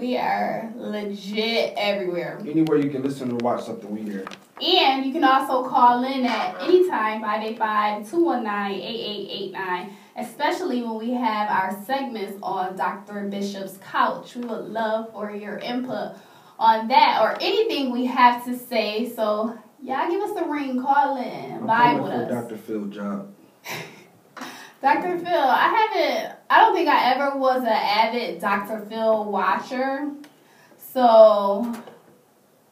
[0.00, 2.38] We are legit everywhere.
[2.40, 4.24] Anywhere you can listen or watch something, we here.
[4.62, 11.84] And you can also call in at any time, 585-219-8889, especially when we have our
[11.84, 13.28] segments on Dr.
[13.28, 14.36] Bishop's couch.
[14.36, 16.16] We would love for your input
[16.58, 19.12] on that or anything we have to say.
[19.14, 22.30] So y'all give us a ring, call in, vibe with us.
[22.30, 22.56] Dr.
[22.56, 23.34] Phil job.
[24.80, 25.18] Dr.
[25.18, 28.84] Phil, I haven't, I don't think I ever was an avid Dr.
[28.88, 30.10] Phil watcher.
[30.78, 31.72] So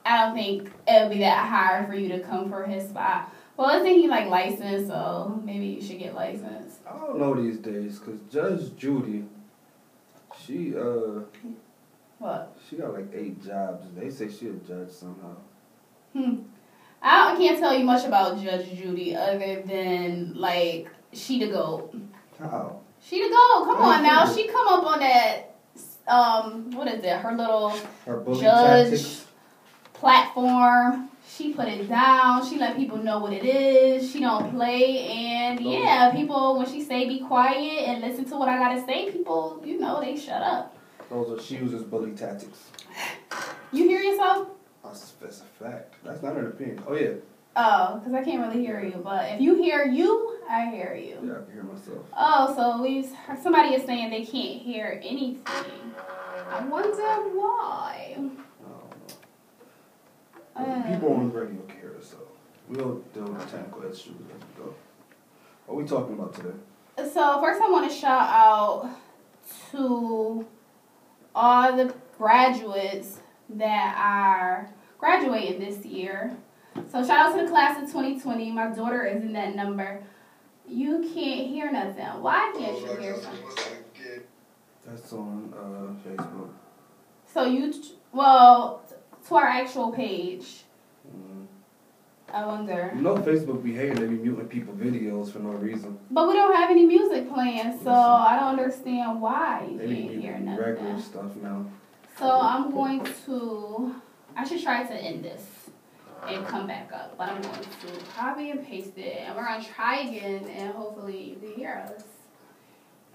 [0.05, 3.33] I don't think it would be that hard for you to come for his spot.
[3.56, 6.78] Well, I think he like licensed, so maybe you should get licensed.
[6.88, 9.24] I don't know these days, cause Judge Judy,
[10.45, 11.20] she uh,
[12.19, 12.56] What?
[12.69, 13.86] she got like eight jobs.
[13.97, 15.36] They say she a judge somehow.
[16.12, 16.36] Hmm.
[17.02, 21.95] I don't- can't tell you much about Judge Judy other than like she the goat.
[22.41, 22.80] How?
[23.02, 23.64] She the goat.
[23.66, 24.30] Come on now.
[24.32, 25.54] She come up on that.
[26.06, 27.18] Um, what is it?
[27.18, 27.70] Her little
[28.06, 28.90] Her Judge.
[28.90, 29.26] tactics.
[29.94, 31.10] platform.
[31.28, 32.48] She put it down.
[32.48, 34.10] She let people know what it is.
[34.10, 38.48] She don't play, and yeah, people when she say be quiet and listen to what
[38.48, 40.74] I gotta say, people you know they shut up.
[41.10, 42.58] Those are she uses bully tactics.
[43.72, 44.48] You hear yourself?
[44.83, 45.94] That's, that's a fact.
[46.02, 46.83] That's not an opinion.
[46.88, 47.12] Oh yeah,
[47.61, 49.01] Oh, because I can't really hear you.
[49.03, 51.19] But if you hear you, I hear you.
[51.27, 52.06] yeah, I can hear myself.
[52.17, 53.09] Oh, so we
[53.42, 55.42] somebody is saying they can't hear anything.
[56.51, 56.97] I wonder
[57.36, 58.14] why.
[60.56, 60.84] I don't know.
[60.86, 62.17] Uh, People on the radio care, so
[62.69, 64.14] we'll deal with the technical issues as
[64.56, 64.75] we go.
[65.67, 66.55] What are we talking about today?
[67.12, 68.89] So first, I want to shout out
[69.73, 70.47] to
[71.34, 73.19] all the graduates
[73.51, 76.36] that are graduating this year.
[76.90, 78.50] So shout out to the class of 2020.
[78.52, 80.02] My daughter is in that number.
[80.66, 82.04] You can't hear nothing.
[82.22, 84.22] Why can't you hear something?
[84.86, 86.50] That's on uh, Facebook.
[87.32, 87.74] So you,
[88.12, 88.82] well,
[89.28, 90.64] to our actual page.
[91.06, 91.46] Mm.
[92.32, 92.92] I wonder.
[92.94, 95.98] You know Facebook be hating, they be muting people videos for no reason.
[96.11, 100.11] But we don't have any music playing, so I don't understand why you They can't
[100.11, 101.02] hear muting regular nothing.
[101.02, 101.67] stuff now.
[102.18, 103.94] So I'm going to,
[104.36, 105.58] I should try to end this
[106.27, 109.64] and come back up, but I'm going to copy and paste it, and we're gonna
[109.64, 112.02] try again, and hopefully you can hear us.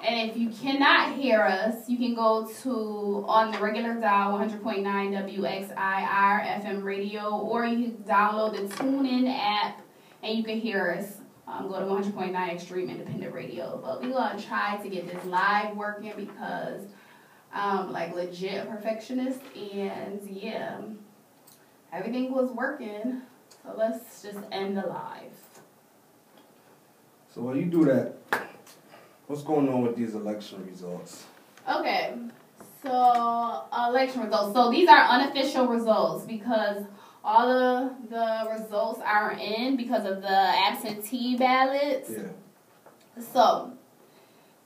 [0.05, 4.83] And if you cannot hear us, you can go to on the regular dial 100.9
[4.83, 9.81] WXIR FM radio, or you can download the TuneIn app
[10.21, 11.19] and you can hear us.
[11.47, 13.79] Um, go to 100.9 Extreme Independent Radio.
[13.83, 16.81] But we're gonna try to get this live working because
[17.53, 20.79] um, like legit perfectionist, and yeah,
[21.93, 23.21] everything was working.
[23.63, 25.31] So let's just end the live.
[27.33, 28.15] So while you do that,
[29.27, 31.23] what's going on with these election results?
[31.69, 32.13] Okay,
[32.81, 34.53] so uh, election results.
[34.53, 36.83] So these are unofficial results because
[37.23, 42.09] all of the results are in because of the absentee ballots.
[42.09, 43.23] Yeah.
[43.31, 43.71] So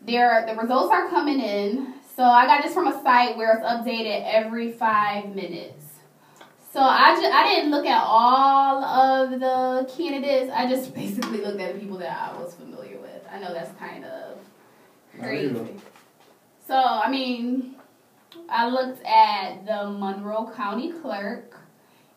[0.01, 1.93] there, the results are coming in.
[2.15, 5.86] So I got this from a site where it's updated every five minutes.
[6.73, 10.51] So I just I didn't look at all of the candidates.
[10.53, 13.21] I just basically looked at the people that I was familiar with.
[13.31, 14.37] I know that's kind of
[15.19, 15.77] crazy.
[16.67, 17.75] So I mean,
[18.49, 21.57] I looked at the Monroe County Clerk,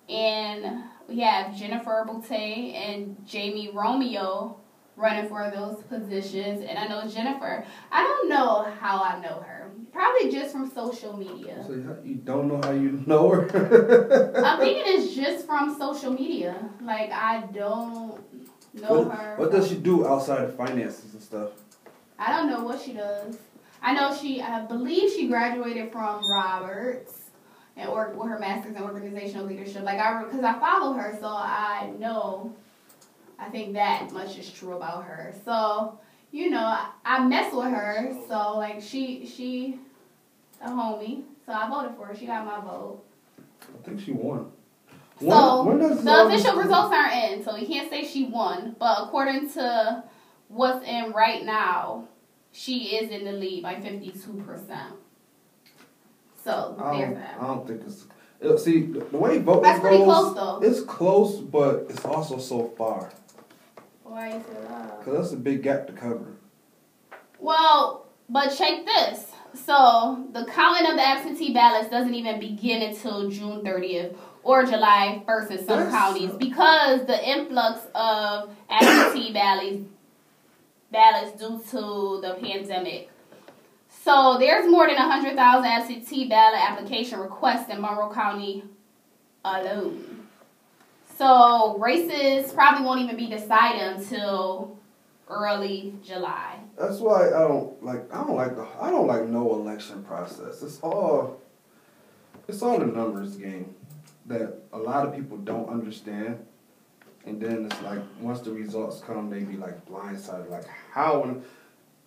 [0.08, 4.56] and we have Jennifer Boutte and Jamie Romeo
[4.96, 6.64] running for those positions.
[6.68, 7.64] And I know Jennifer.
[7.90, 9.49] I don't know how I know her.
[9.92, 11.64] Probably just from social media.
[11.66, 11.72] So
[12.04, 13.42] you- don't know how you know her?
[14.44, 16.56] I'm thinking it's just from social media.
[16.80, 18.20] Like I don't
[18.74, 19.36] know what, her.
[19.36, 21.50] what does she do outside of finances and stuff?
[22.18, 23.36] I don't know what she does.
[23.82, 27.30] I know she, I believe she graduated from Roberts
[27.76, 29.82] and worked with her master's in organizational leadership.
[29.82, 32.54] Like I, because I follow her, so I know.
[33.38, 35.34] I think that much is true about her.
[35.46, 35.98] So
[36.32, 38.16] you know, I, I mess with her.
[38.28, 39.78] So like she, she,
[40.62, 41.22] a homie.
[41.46, 42.16] So I voted for her.
[42.16, 43.02] She got my vote.
[43.38, 44.50] I think she won.
[45.20, 48.76] So When- when does the official results aren't in, so we can't say she won.
[48.78, 50.04] But according to
[50.48, 52.08] what's in right now,
[52.52, 54.94] she is in the lead by fifty two percent.
[56.42, 57.36] So I there's that.
[57.40, 58.06] I don't think it's.
[58.42, 60.60] Uh, see, the way voting That's pretty goes, close, though.
[60.66, 63.12] it's close, but it's also so far.
[64.10, 64.98] Why you feel that?
[64.98, 66.32] Because that's a big gap to cover.
[67.38, 69.26] Well, but check this.
[69.54, 75.22] So the counting of the absentee ballots doesn't even begin until June 30th or July
[75.28, 79.84] 1st in some That's- counties because the influx of absentee ballots
[80.90, 83.10] ballots due to the pandemic.
[84.02, 88.64] So there's more than 100,000 absentee ballot application requests in Monroe County
[89.44, 90.19] alone.
[91.20, 94.78] So races probably won't even be decided until
[95.28, 96.56] early July.
[96.78, 98.10] That's why I don't like.
[98.10, 98.66] I don't like the.
[98.80, 100.62] I don't like no election process.
[100.62, 101.38] It's all.
[102.48, 103.74] It's all a numbers game
[104.24, 106.42] that a lot of people don't understand,
[107.26, 110.48] and then it's like once the results come, they be like blindsided.
[110.48, 111.44] Like how when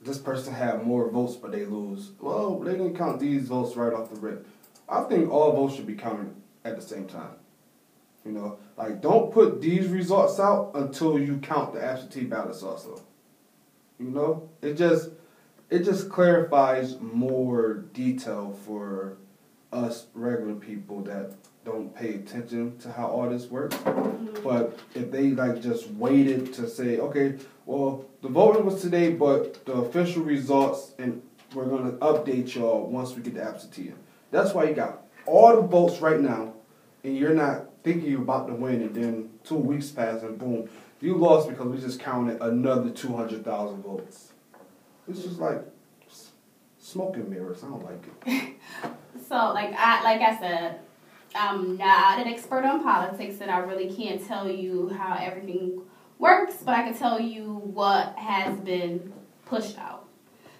[0.02, 2.14] this person had more votes but they lose.
[2.20, 4.48] Well, they didn't count these votes right off the rip.
[4.90, 6.34] I think all votes should be counted
[6.66, 7.36] at the same time.
[8.26, 13.02] You know, like don't put these results out until you count the absentee ballots also.
[14.00, 15.10] You know, it just
[15.70, 19.18] it just clarifies more detail for
[19.72, 21.34] us regular people that
[21.66, 23.76] don't pay attention to how all this works.
[23.78, 24.44] Mm-hmm.
[24.44, 29.66] But if they like just waited to say, okay, well, the voting was today, but
[29.66, 31.22] the official results, and
[31.54, 33.94] we're gonna update y'all once we get the absentee.
[34.32, 36.54] That's why you got all the votes right now,
[37.04, 40.70] and you're not thinking you're about to win, and then two weeks pass, and boom,
[41.02, 44.32] you lost because we just counted another two hundred thousand votes.
[45.08, 45.62] It's just like
[46.80, 47.64] smoking mirrors.
[47.64, 48.54] I don't like it.
[49.30, 50.80] So like I like I said,
[51.36, 55.82] I'm not an expert on politics and I really can't tell you how everything
[56.20, 59.14] works, but I can tell you what has been
[59.46, 60.08] pushed out.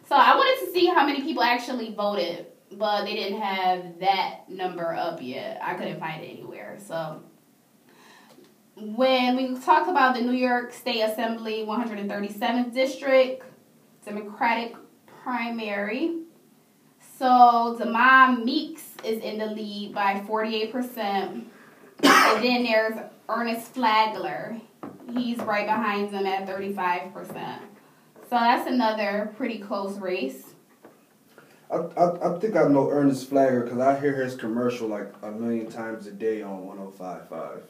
[0.08, 2.48] So I wanted to see how many people actually voted,
[2.78, 5.60] but they didn't have that number up yet.
[5.62, 6.78] I couldn't find it anywhere.
[6.86, 7.22] So
[8.76, 13.44] when we talked about the New York State Assembly 137th District
[14.06, 14.76] Democratic
[15.24, 16.24] primary,
[17.18, 21.46] so Demond Meeks is in the lead by 48%.
[22.04, 22.98] and then there's
[23.30, 24.60] Ernest Flagler.
[25.14, 27.60] He's right behind him at 35%.
[28.24, 30.53] So that's another pretty close race.
[31.74, 35.32] I, I, I think I know Ernest Flagler because I hear his commercial like a
[35.32, 37.62] million times a day on 105.5.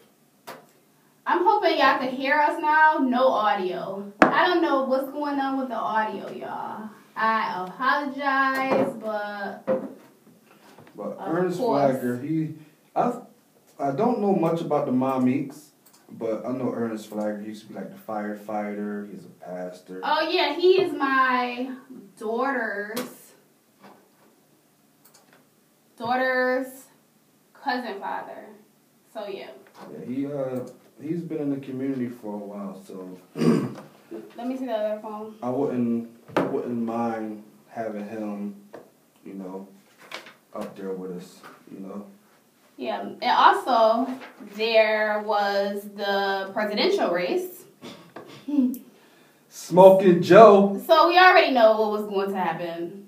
[1.25, 2.97] I'm hoping y'all can hear us now.
[2.97, 4.11] No audio.
[4.21, 6.89] I don't know what's going on with the audio, y'all.
[7.15, 9.65] I apologize, but
[10.97, 11.91] But Ernest course.
[11.91, 12.55] Flagler, he,
[12.93, 13.21] I,
[13.79, 15.71] I don't know much about Demond Meeks,
[16.11, 17.39] but I know Ernest Flagler.
[17.39, 19.09] He used to be like the firefighter.
[19.09, 20.01] He's a pastor.
[20.03, 21.69] oh yeah, he is my
[22.19, 23.22] daughter's
[26.03, 26.67] daughter's
[27.53, 28.47] cousin father.
[29.13, 29.51] So yeah.
[29.91, 30.59] Yeah, he uh,
[31.01, 33.17] he's been in the community for a while, so
[34.37, 35.35] Let me see the other phone.
[35.41, 36.09] I wouldn't
[36.51, 38.55] wouldn't mind having him,
[39.25, 39.67] you know,
[40.53, 41.39] up there with us.
[41.71, 42.05] You know.
[42.75, 44.07] Yeah, and also
[44.55, 47.63] there was the presidential race.
[49.49, 50.81] Smoking Joe.
[50.85, 53.07] So we already know what was going to happen.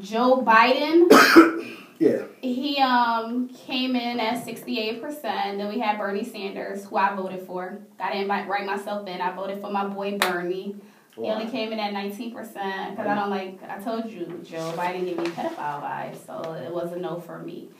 [0.00, 1.08] Joe Biden,
[1.98, 2.22] Yeah.
[2.40, 5.58] He um came in at sixty eight percent.
[5.58, 7.78] Then we had Bernie Sanders, who I voted for.
[8.00, 9.20] I didn't write myself in.
[9.20, 10.76] I voted for my boy Bernie.
[11.16, 13.60] He only came in at nineteen percent because I don't like.
[13.68, 17.40] I told you, Joe Biden gave me pedophile vibes, so it was a no for
[17.40, 17.70] me.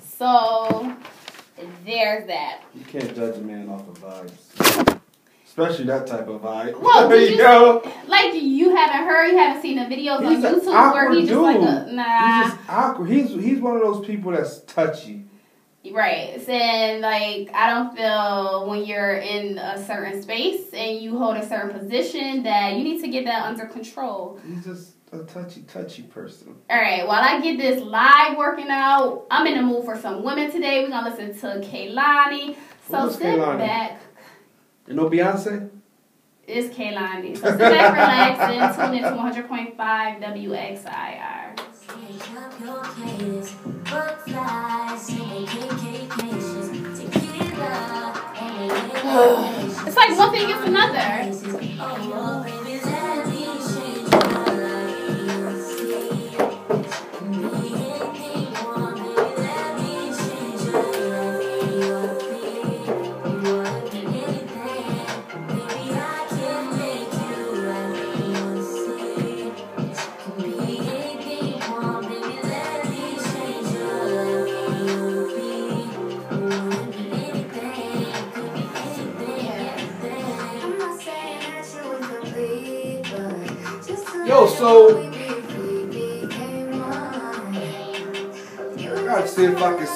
[0.00, 0.96] So
[1.84, 2.62] there's that.
[2.74, 5.00] You can't judge a man off of vibes.
[5.56, 6.78] Especially that type of vibe.
[6.78, 7.80] Well, there you go.
[8.06, 11.40] Like you haven't heard, you haven't seen the videos He's on YouTube where he's just
[11.40, 12.42] like a nah.
[12.42, 13.08] He's just awkward.
[13.08, 15.24] He's he's one of those people that's touchy.
[15.90, 16.46] Right.
[16.46, 21.48] And like I don't feel when you're in a certain space and you hold a
[21.48, 24.38] certain position that you need to get that under control.
[24.46, 26.56] He's just a touchy, touchy person.
[26.68, 30.22] All right, while I get this live working out, I'm in the mood for some
[30.22, 30.82] women today.
[30.82, 32.56] We're gonna listen to Kehlani.
[32.90, 33.58] So sit Kehlani?
[33.58, 34.00] back.
[34.86, 35.68] You know Beyonce?
[36.46, 37.36] It's Kehlani.
[37.36, 41.56] So sit back, relax, and tune into 100.5 WXIR.
[41.88, 43.50] Take up your case,
[43.90, 46.66] butterflies, singing KKKs,
[46.96, 47.72] tequila,
[48.38, 52.55] and It's like one thing gets another.
[89.46, 89.88] If I can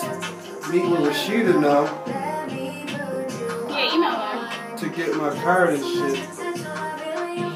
[0.71, 4.76] meet with Rashida now let me put you Yeah, email her.
[4.78, 6.16] to get my card and shit.
[6.35, 6.69] Since I
[7.04, 7.52] really am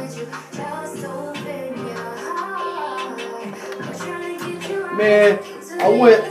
[0.00, 3.18] with you, just open your heart.
[4.96, 5.30] Man,
[5.80, 6.22] I went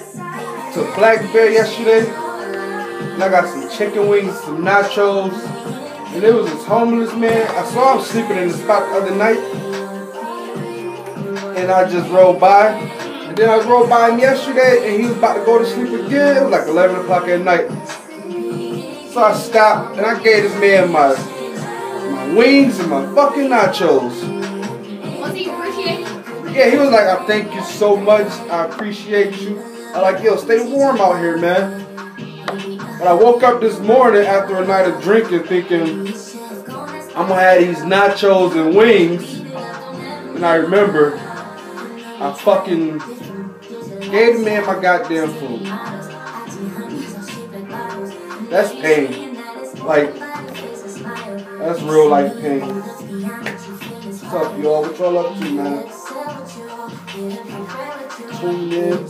[0.74, 5.34] to Black Bear yesterday, and I got some chicken wings, some nachos,
[6.14, 7.48] and there was this homeless man.
[7.56, 9.40] I saw him sleeping in the spot the other night,
[11.58, 13.02] and I just rode by.
[13.34, 16.06] And then I rode by him yesterday, and he was about to go to sleep
[16.06, 16.38] again.
[16.38, 17.68] It was like 11 o'clock at night.
[19.10, 21.16] So I stopped, and I gave this man my,
[22.12, 24.22] my wings and my fucking nachos.
[25.20, 26.06] Was he appreciated?
[26.54, 28.28] Yeah, he was like, I thank you so much.
[28.52, 29.60] I appreciate you.
[29.96, 31.84] I like, yo, stay warm out here, man.
[33.00, 36.08] But I woke up this morning after a night of drinking thinking
[37.16, 39.40] I'm gonna have these nachos and wings.
[40.36, 41.16] And I remember
[42.20, 43.23] I fucking
[44.14, 45.64] gave the man my goddamn food.
[48.52, 49.34] That's pain.
[49.84, 50.14] Like,
[51.58, 52.62] that's real life pain.
[52.62, 54.84] What's up, y'all?
[54.84, 55.90] What y'all up to, man?
[58.40, 59.10] Tune in.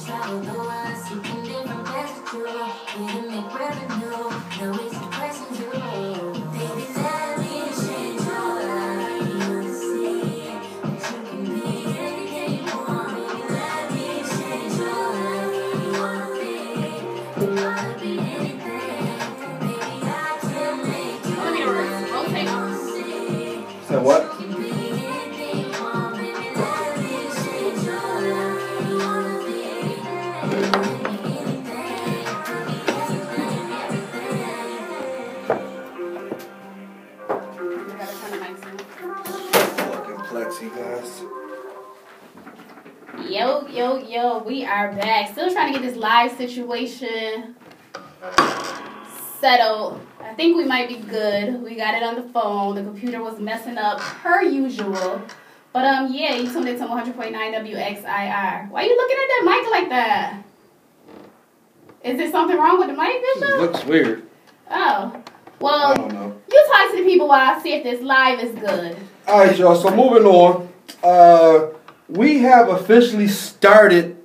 [44.83, 45.31] Are back.
[45.31, 47.55] Still trying to get this live situation
[49.39, 50.05] settled.
[50.21, 51.61] I think we might be good.
[51.63, 52.75] We got it on the phone.
[52.75, 55.21] The computer was messing up per usual.
[55.71, 58.69] But um yeah, you tuned into 100.9 WXIR.
[58.69, 60.43] Why are you looking at that mic like that?
[62.03, 63.59] Is there something wrong with the mic, Bishop?
[63.59, 64.27] looks weird.
[64.69, 65.23] Oh.
[65.61, 66.41] Well, I don't know.
[66.51, 68.97] you talk to the people while I see if this live is good.
[69.27, 69.75] All right, y'all.
[69.75, 70.67] So moving on.
[71.01, 71.67] Uh,
[72.09, 74.22] we have officially started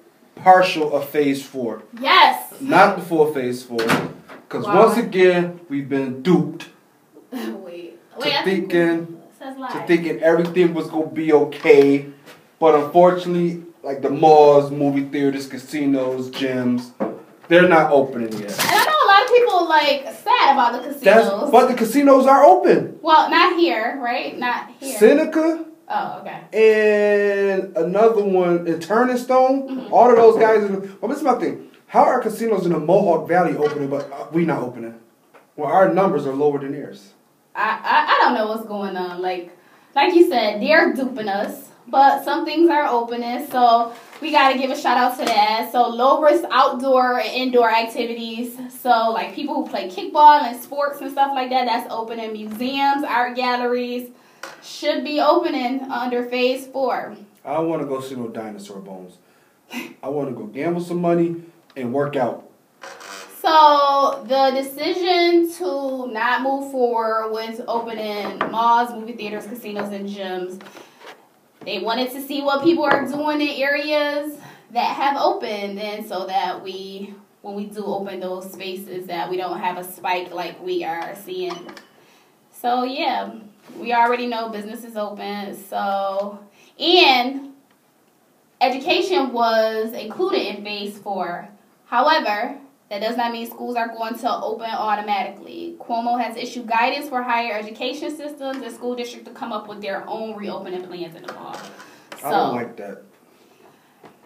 [0.52, 2.36] partial of phase four, Yes.
[2.60, 3.84] not before phase four,
[4.44, 4.84] because Wow.
[4.86, 6.62] once again we've been duped
[7.32, 7.98] Wait.
[8.14, 12.06] to Wait, think thinking says to thinking everything was gonna be okay,
[12.58, 16.82] but unfortunately, like the malls, movie theaters, casinos, gyms,
[17.48, 18.50] they're not opening yet.
[18.50, 21.04] And I know a lot of people like sad about the casinos.
[21.04, 22.98] That's but the casinos are open.
[23.02, 24.32] well, not here, right?
[24.46, 24.98] Not here.
[24.98, 26.40] Seneca oh, okay.
[26.52, 29.68] and another one in Turning Stone.
[29.68, 29.92] Mhm.
[29.92, 30.62] All of those guys.
[30.64, 31.68] In but this is my thing.
[31.86, 34.94] How are casinos in the Mohawk Valley opening, but uh, we not opening?
[35.56, 37.14] Well, our numbers are lower than theirs.
[37.54, 39.20] I, I I don't know what's going on.
[39.22, 39.56] Like
[39.94, 43.46] like you said, they're duping us, but some things are opening.
[43.50, 45.70] So we got to give a shout out to that.
[45.72, 48.56] So low risk outdoor and indoor activities.
[48.80, 52.32] So like people who play kickball and sports and stuff like that, that's opening.
[52.32, 54.10] Museums, art galleries
[54.62, 57.16] should be opening under phase four.
[57.44, 59.18] I don't want to go see no dinosaur bones.
[60.02, 61.36] I want to go gamble some money
[61.76, 62.48] and work out.
[63.40, 70.60] So the decision to not move forward with opening malls, movie theaters, casinos, and gyms,
[71.64, 74.38] they wanted to see what people are doing in areas
[74.70, 79.36] that have opened, and so that we, when we do open those spaces, that we
[79.36, 81.70] don't have a spike like we are seeing.
[82.52, 83.32] So yeah,
[83.76, 85.56] we already know business is open.
[85.56, 86.38] So
[86.78, 87.52] and
[88.60, 91.48] education was included in phase four.
[91.86, 92.58] However,
[92.90, 95.76] that does not mean schools are going to open automatically.
[95.78, 99.82] Cuomo has issued guidance for higher education systems and school districts to come up with
[99.82, 101.56] their own reopening plans in the fall.
[102.24, 103.02] I don't like that.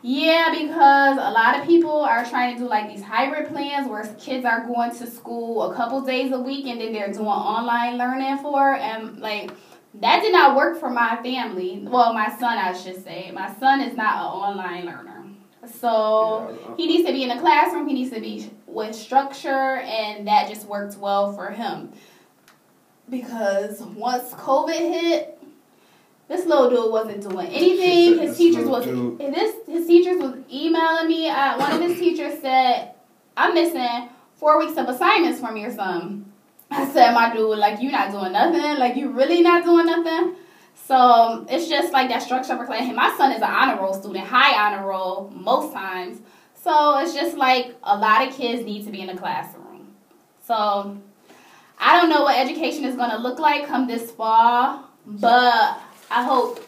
[0.03, 4.05] Yeah, because a lot of people are trying to do like these hybrid plans where
[4.19, 7.99] kids are going to school a couple days a week and then they're doing online
[7.99, 9.53] learning for and like
[10.01, 11.87] that did not work for my family.
[11.89, 13.31] Well, my son, I should say.
[13.33, 15.25] My son is not an online learner.
[15.67, 20.27] So he needs to be in the classroom, he needs to be with structure, and
[20.27, 21.93] that just worked well for him.
[23.09, 25.42] Because once COVID hit,
[26.33, 28.19] this little dude wasn't doing anything.
[28.19, 31.29] His teachers was this his teachers was emailing me.
[31.29, 32.95] Uh, one of his teachers said,
[33.37, 36.33] "I'm missing four weeks of assignments from your son."
[36.71, 38.79] I said, "My dude, like you not doing nothing.
[38.79, 40.37] Like you really not doing nothing."
[40.75, 42.91] So it's just like that structure for class.
[42.95, 46.21] My son is an honor roll student, high honor roll most times.
[46.55, 49.95] So it's just like a lot of kids need to be in the classroom.
[50.47, 50.97] So
[51.79, 55.79] I don't know what education is going to look like come this fall, but
[56.13, 56.61] I hope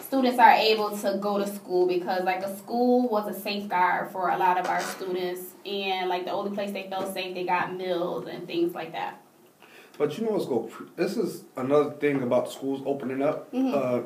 [0.00, 4.30] students are able to go to school because like a school was a safeguard for
[4.30, 7.74] a lot of our students and like the only place they felt safe they got
[7.74, 9.20] meals and things like that.
[9.98, 10.70] But you know what's go?
[10.96, 13.52] This is another thing about schools opening up.
[13.52, 13.74] Mhm.
[13.74, 14.02] Uh,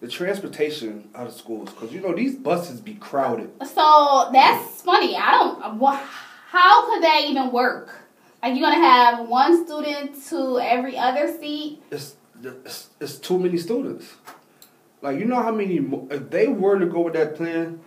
[0.00, 3.50] the transportation out of schools, because you know these buses be crowded.
[3.64, 5.16] So that's funny.
[5.16, 5.60] I don't.
[6.50, 7.94] How could that even work?
[8.42, 11.80] Like you're gonna have one student to every other seat.
[11.90, 14.14] It's it's, it's too many students.
[15.02, 15.76] Like you know how many?
[16.10, 17.80] If they were to go with that plan,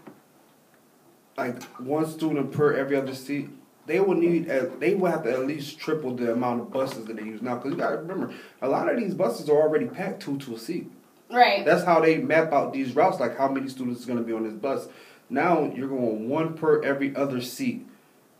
[1.37, 3.49] like one student per every other seat,
[3.85, 4.49] they would need.
[4.49, 7.41] At, they would have to at least triple the amount of buses that they use
[7.41, 7.55] now.
[7.55, 10.55] Because you got to remember, a lot of these buses are already packed two to
[10.55, 10.91] a seat.
[11.29, 11.65] Right.
[11.65, 14.33] That's how they map out these routes, like how many students is going to be
[14.33, 14.87] on this bus.
[15.29, 17.85] Now you're going one per every other seat.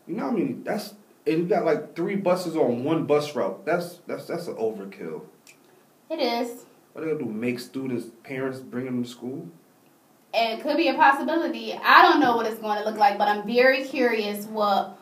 [0.08, 0.64] You know what I mean?
[0.64, 0.94] That's
[1.26, 3.66] and you got like three buses on one bus route.
[3.66, 5.24] That's that's that's an overkill.
[6.10, 6.66] It is.
[6.94, 7.32] What are they gonna do?
[7.32, 9.50] Make students parents bring them to school?
[10.34, 11.74] It could be a possibility.
[11.74, 15.00] I don't know what it's going to look like, but I'm very curious what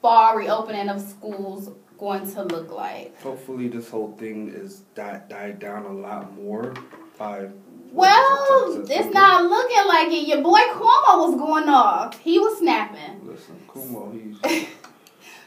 [0.00, 3.20] fall reopening of schools going to look like.
[3.22, 6.74] Hopefully, this whole thing is died died down a lot more
[7.18, 7.48] by.
[7.92, 10.28] Well, it's not looking like it.
[10.28, 12.18] Your boy Cuomo was going off.
[12.20, 13.26] He was snapping.
[13.26, 14.66] Listen, Cuomo, he's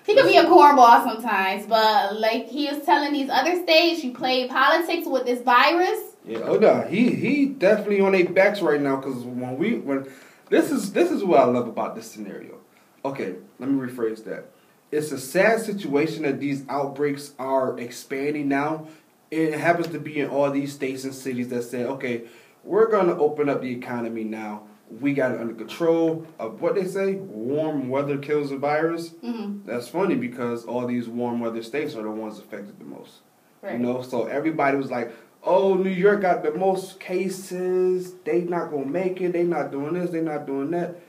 [0.05, 4.13] He could be a cornball sometimes, but like he was telling these other states, you
[4.13, 5.99] play politics with this virus.
[6.25, 10.07] Yeah, oh no, he he definitely on their backs right now because when we when
[10.49, 12.59] this is this is what I love about this scenario.
[13.05, 14.45] Okay, let me rephrase that.
[14.91, 18.87] It's a sad situation that these outbreaks are expanding now.
[19.31, 22.25] It happens to be in all these states and cities that say, okay,
[22.63, 24.63] we're gonna open up the economy now.
[24.99, 26.25] We got it under control.
[26.39, 29.09] Of what they say, warm weather kills the virus.
[29.09, 29.65] Mm-hmm.
[29.65, 33.21] That's funny because all these warm weather states are the ones affected the most.
[33.61, 33.73] Right.
[33.73, 35.11] You know, so everybody was like,
[35.43, 38.13] "Oh, New York got the most cases.
[38.25, 39.33] They not gonna make it.
[39.33, 40.11] They not doing this.
[40.11, 40.99] They not doing that."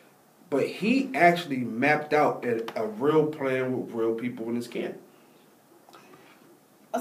[0.50, 4.98] But he actually mapped out a, a real plan with real people in his camp.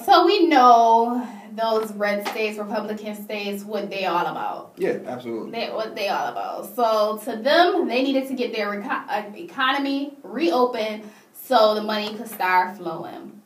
[0.05, 4.73] So we know those red states, Republican states, what they all about.
[4.77, 5.51] Yeah, absolutely.
[5.51, 6.75] They, what they all about.
[6.75, 11.03] So to them, they needed to get their reco- uh, economy reopened
[11.33, 13.41] so the money could start flowing.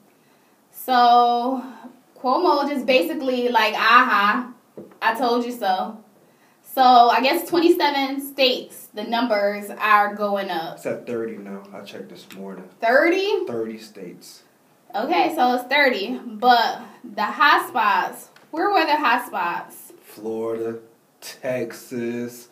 [0.72, 1.64] So
[2.18, 4.54] Cuomo just basically like, aha,
[5.02, 6.02] I told you so.
[6.64, 10.76] So I guess 27 states, the numbers are going up.
[10.78, 11.64] It's at thirty now.
[11.74, 12.70] I checked this morning.
[12.80, 13.46] 30?
[13.48, 14.44] Thirty states.
[14.96, 16.20] Okay, so it's 30.
[16.26, 19.94] But the hot spots, where were the hot spots?
[20.02, 20.80] Florida,
[21.22, 22.50] Texas,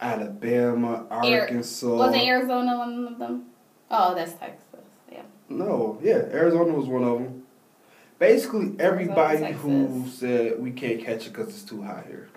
[0.00, 1.86] Alabama, Arkansas.
[1.86, 3.44] Was Arizona one of them?
[3.90, 4.64] Oh, that's Texas.
[5.10, 5.22] Yeah.
[5.48, 7.42] No, yeah, Arizona was one of them.
[8.18, 9.60] Basically, everybody Texas.
[9.62, 12.28] who said we can't catch it because it's too hot here.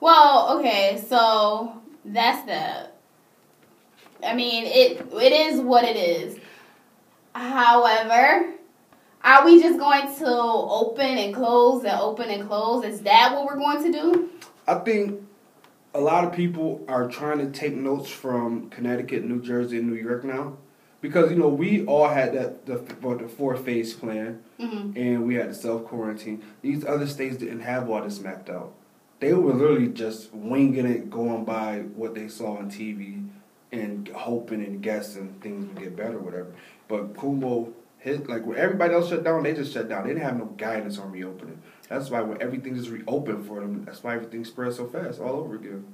[0.00, 2.96] Well, okay, so that's that.
[4.24, 6.38] I mean, it it is what it is.
[7.34, 8.52] However,
[9.24, 12.84] are we just going to open and close and open and close?
[12.84, 14.30] Is that what we're going to do?
[14.66, 15.22] I think
[15.94, 19.96] a lot of people are trying to take notes from Connecticut, New Jersey, and New
[19.96, 20.56] York now,
[21.00, 25.34] because you know we all had that the the four phase plan, hmm and we
[25.34, 26.42] had the self quarantine.
[26.62, 28.72] These other states didn't have all this mapped out.
[29.20, 33.28] They were literally just winging it, going by what they saw on TV,
[33.70, 36.52] and hoping and guessing things would get better, whatever.
[36.88, 37.72] But Cuomo,
[38.02, 40.02] his like when everybody else shut down, they just shut down.
[40.02, 41.62] They didn't have no guidance on reopening.
[41.88, 45.36] That's why when everything just reopened for them, that's why everything spread so fast all
[45.36, 45.84] over again.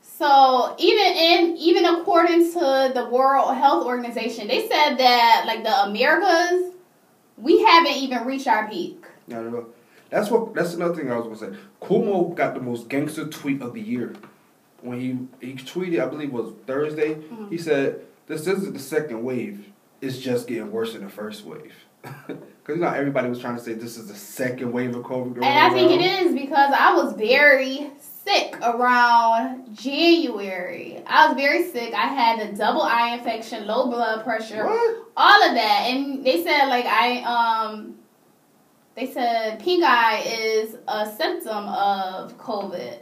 [0.00, 5.84] So even in even according to the World Health Organization, they said that like the
[5.84, 6.72] Americas,
[7.36, 9.04] we haven't even reached our peak.
[9.28, 9.66] I don't know.
[10.08, 10.54] That's what.
[10.54, 11.60] That's another thing I was gonna say.
[11.82, 14.14] Cuomo got the most gangster tweet of the year
[14.80, 16.02] when he he tweeted.
[16.02, 17.16] I believe it was Thursday.
[17.16, 17.50] Mhm.
[17.50, 19.67] He said, "This isn't the second wave.
[20.00, 21.74] It's just getting worse than the first wave."
[22.68, 25.36] Because you know everybody was trying to say this is the second wave of COVID.
[25.36, 31.02] And I think it is because I was very sick around January.
[31.06, 31.94] I was very sick.
[31.94, 35.06] I had a double eye infection, low blood pressure, What?
[35.16, 35.86] all of that.
[35.88, 37.94] And they said like I um
[38.96, 42.98] they said pink eye is a symptom of COVID.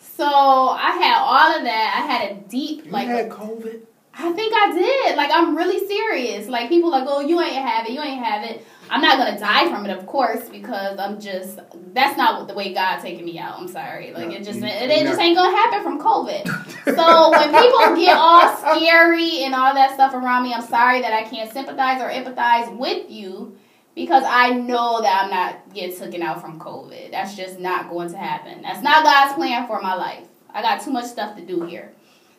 [0.00, 1.94] So I had all of that.
[2.02, 3.80] I had a deep like You like had COVID?
[4.18, 5.16] I think I did.
[5.16, 6.48] Like I'm really serious.
[6.48, 8.64] Like people like, oh, you ain't have it, you ain't have it.
[8.88, 11.58] I'm not gonna die from it, of course, because I'm just
[11.92, 13.58] that's not what the way God taking me out.
[13.58, 14.12] I'm sorry.
[14.12, 16.44] Like No, it just you- it, it just ain't gonna happen from COVID.
[16.96, 21.12] so when people get all scary and all that stuff around me, I'm sorry that
[21.12, 23.56] I can't sympathize or empathize with you
[23.94, 27.10] because I know that I'm not getting taken out from COVID.
[27.10, 28.62] That's just not going to happen.
[28.62, 30.26] That's not God's plan for my life.
[30.54, 31.92] I got too much stuff to do here.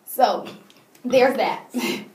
[0.06, 0.48] So
[1.10, 1.70] there's that.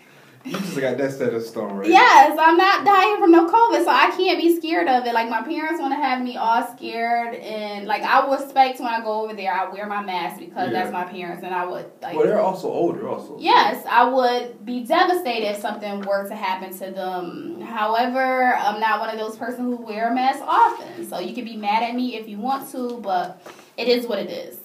[0.44, 1.88] You just got that set of stone, right?
[1.88, 5.14] Yes, I'm not dying from no COVID, so I can't be scared of it.
[5.14, 8.88] Like my parents want to have me all scared, and like I would expect when
[8.88, 10.72] I go over there, I wear my mask because Yeah.
[10.82, 12.16] that's my parents, and I would like.
[12.16, 13.36] Well, they're also older, also.
[13.38, 17.60] Yes, I would be devastated if something were to happen to them.
[17.60, 21.44] However, I'm not one of those persons who wear a mask often, so you can
[21.44, 23.40] be mad at me if you want to, but
[23.76, 24.58] it is what it is.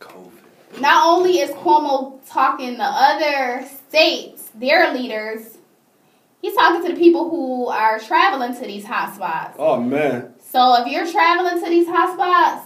[0.00, 0.32] COVID.
[0.80, 5.58] Not only is Cuomo talking to other states, their leaders,
[6.40, 9.54] he's talking to the people who are traveling to these hotspots.
[9.58, 12.62] Oh man, So if you're traveling to these hotspots,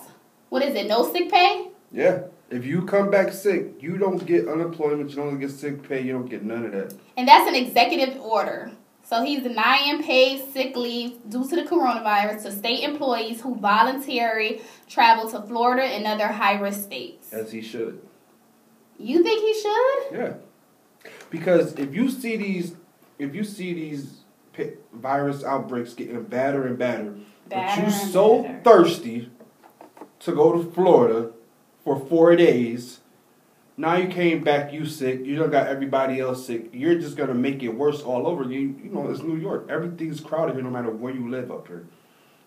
[0.50, 0.86] what is it?
[0.88, 1.68] No sick pay?
[1.90, 2.22] yeah.
[2.50, 5.08] If you come back sick, you don't get unemployment.
[5.08, 6.02] You don't get sick pay.
[6.02, 6.92] You don't get none of that.
[7.16, 8.70] And that's an executive order.
[9.04, 14.62] So he's denying paid sick leave due to the coronavirus to state employees who voluntarily
[14.88, 17.32] travel to Florida and other high risk states.
[17.32, 18.00] As he should.
[18.98, 20.18] You think he should?
[20.18, 20.34] Yeah.
[21.30, 22.76] Because if you see these,
[23.18, 24.20] if you see these
[24.92, 27.16] virus outbreaks getting badder and badder,
[27.48, 28.60] but you and so badder.
[28.62, 29.30] thirsty
[30.20, 31.30] to go to Florida
[31.84, 33.00] for four days.
[33.82, 35.26] Now you came back, you sick.
[35.26, 36.68] You don't got everybody else sick.
[36.72, 38.44] You're just gonna make it worse all over.
[38.44, 39.66] You, you know, it's New York.
[39.68, 41.84] Everything's crowded here, no matter where you live up here.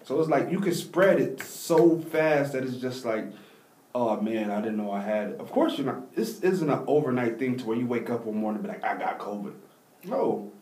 [0.03, 3.25] So it's like you can spread it so fast that it's just like,
[3.93, 5.39] oh man, I didn't know I had it.
[5.41, 6.15] Of course, you're not.
[6.15, 8.85] This isn't an overnight thing to where you wake up one morning and be like,
[8.85, 9.55] I got COVID.
[10.05, 10.53] No.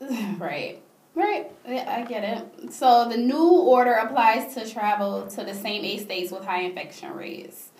[0.38, 0.80] Right.
[1.14, 1.50] Right.
[1.66, 2.72] I get it.
[2.72, 7.12] So the new order applies to travel to the same eight states with high infection
[7.12, 7.72] rates.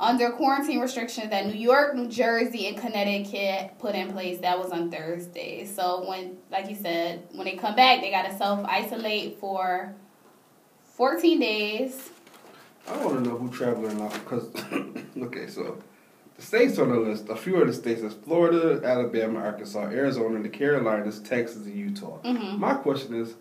[0.00, 4.70] Under quarantine restrictions that New York, New Jersey, and Connecticut put in place, that was
[4.70, 5.66] on Thursday.
[5.66, 9.94] So when, like you said, when they come back, they got to self isolate for
[10.94, 12.10] 14 days.
[12.86, 14.50] I want to know who traveling now because,
[15.18, 15.82] okay, so
[16.36, 20.40] the states on the list, a few of the states is Florida, Alabama, Arkansas, Arizona,
[20.40, 22.18] the Carolinas, Texas, and Utah.
[22.18, 23.34] hmm My question is,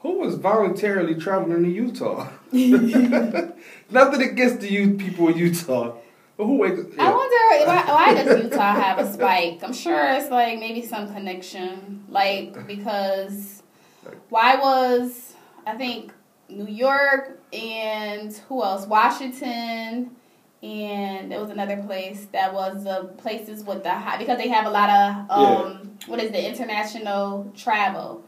[0.00, 2.28] who was voluntarily traveling to Utah?
[2.52, 5.96] Nothing against the youth people in Utah,
[6.36, 6.80] but who wakes?
[6.98, 9.60] I wonder why, why does Utah have a spike?
[9.62, 13.62] I'm sure it's like maybe some connection, like because
[14.28, 15.34] why was
[15.66, 16.12] I think
[16.48, 18.86] New York and who else?
[18.86, 20.16] Washington
[20.62, 24.66] and there was another place that was the places with the high because they have
[24.66, 28.24] a lot of um what is the international travel.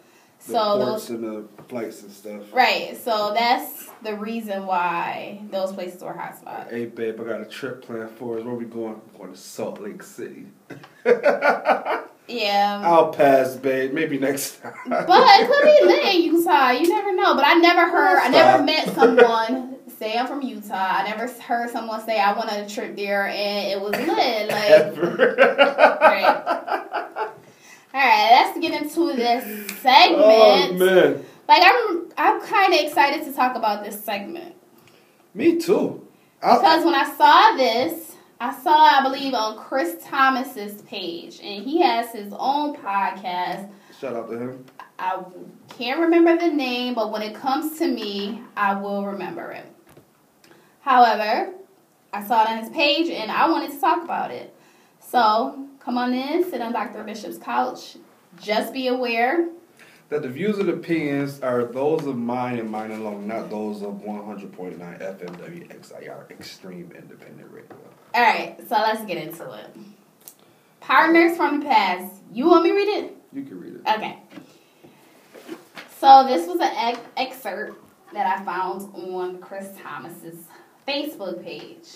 [0.46, 2.52] The So ports those and the flights and stuff.
[2.52, 6.70] right, so that's the reason why those places were hotspots.
[6.70, 8.44] Hey babe, I got a trip planned for us.
[8.44, 9.00] Where we going?
[9.12, 10.46] We're going to Salt Lake City.
[11.04, 12.82] Yeah.
[12.84, 13.92] I'll pass, babe.
[13.92, 14.72] Maybe next time.
[14.88, 16.70] But it could be lit in Utah.
[16.70, 17.34] You never know.
[17.36, 20.74] But I never heard, I never met someone say I'm from Utah.
[20.74, 24.48] I never heard someone say I went on a trip there and it was lit.
[24.48, 25.36] Like, Ever.
[27.94, 29.44] All right, let's get into this
[29.80, 30.22] segment.
[30.22, 34.54] Oh man, like, I'm, I'm kind of excited to talk about this segment
[35.34, 36.06] me too.
[36.42, 41.64] I, because when I saw this, I saw, I believe, on Chris Thomas's page, and
[41.64, 43.70] he has his own podcast.
[43.98, 44.64] shout out to him.
[44.98, 45.22] I
[45.68, 49.66] can't remember the name, but when it comes to me, I will remember it.
[50.80, 51.52] However,
[52.12, 54.54] I saw it on his page and I wanted to talk about it.
[55.00, 57.02] So come on in, sit on Dr.
[57.04, 57.96] Bishop's couch.
[58.40, 59.48] Just be aware.
[60.08, 63.94] That the views and opinions are those of mine and mine alone, not those of
[63.94, 67.76] 100.9 FM WXIR Extreme Independent Radio.
[68.14, 69.74] All right, so let's get into it.
[70.80, 72.12] Partners from the past.
[72.32, 73.16] You want me to read it?
[73.32, 73.82] You can read it.
[73.88, 74.18] Okay.
[75.98, 77.78] So this was an ex- excerpt
[78.12, 80.44] that I found on Chris Thomas's
[80.86, 81.88] Facebook page.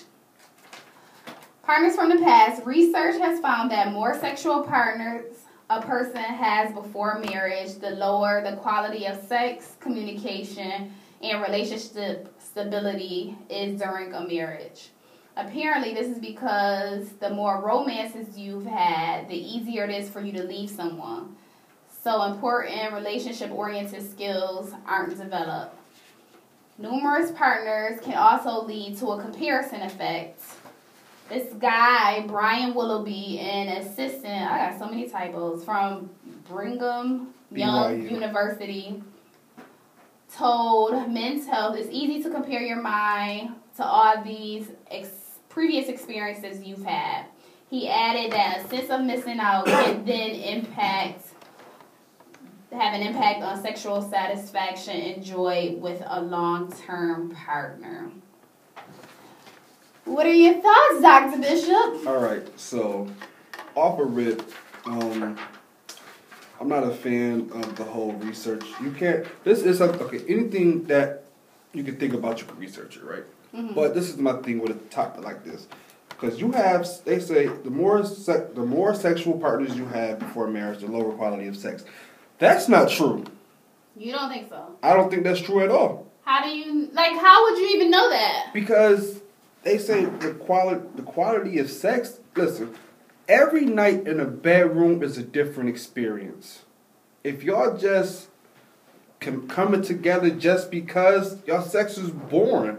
[1.66, 2.64] Partners from the past.
[2.64, 5.24] Research has found that more sexual partners
[5.68, 10.92] a person has before marriage, the lower the quality of sex, communication,
[11.24, 14.90] and relationship stability is during a marriage.
[15.36, 20.30] Apparently, this is because the more romances you've had, the easier it is for you
[20.34, 21.34] to leave someone.
[22.04, 25.74] So, important relationship oriented skills aren't developed.
[26.78, 30.40] Numerous partners can also lead to a comparison effect.
[31.28, 36.10] This guy, Brian Willoughby, an assistant, I got so many typos, from
[36.48, 38.10] Brigham Young BYU.
[38.12, 39.02] University,
[40.32, 46.62] told Men's Health it's easy to compare your mind to all these ex- previous experiences
[46.62, 47.26] you've had.
[47.70, 51.22] He added that a sense of missing out can then impact
[52.72, 58.10] have an impact on sexual satisfaction and joy with a long term partner.
[60.06, 61.38] What are your thoughts, Dr.
[61.40, 62.06] Bishop?
[62.06, 63.08] All right, so
[63.74, 64.42] off a rip,
[64.86, 65.36] um,
[66.60, 68.64] I'm not a fan of the whole research.
[68.82, 69.26] You can't.
[69.44, 70.22] This is a, okay.
[70.28, 71.24] Anything that
[71.74, 73.24] you can think about, you can research it, right?
[73.54, 73.74] Mhm.
[73.74, 75.66] But this is my thing with a topic like this,
[76.08, 76.88] because you have.
[77.04, 81.12] They say the more se- the more sexual partners you have before marriage, the lower
[81.12, 81.84] quality of sex.
[82.38, 83.24] That's not true.
[83.96, 84.76] You don't think so?
[84.82, 86.06] I don't think that's true at all.
[86.24, 87.12] How do you like?
[87.16, 88.50] How would you even know that?
[88.54, 89.20] Because
[89.66, 92.20] they say the quality the quality of sex.
[92.36, 92.72] Listen,
[93.28, 96.62] every night in a bedroom is a different experience.
[97.24, 98.28] If y'all just
[99.18, 102.78] com- coming together just because y'all sex is boring,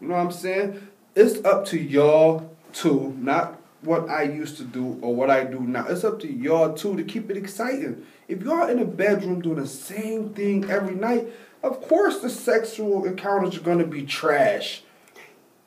[0.00, 0.88] you know what I'm saying?
[1.14, 5.60] It's up to y'all to not what I used to do or what I do
[5.60, 5.86] now.
[5.88, 8.06] It's up to y'all too to keep it exciting.
[8.28, 11.26] If y'all in a bedroom doing the same thing every night,
[11.62, 14.83] of course the sexual encounters are gonna be trash.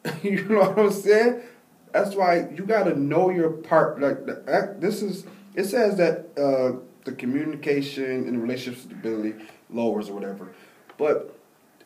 [0.23, 1.41] you know what I'm saying?
[1.93, 3.99] That's why you gotta know your part.
[3.99, 4.25] Like
[4.79, 9.33] this is, it says that uh, the communication and relationship stability
[9.69, 10.53] lowers or whatever,
[10.97, 11.37] but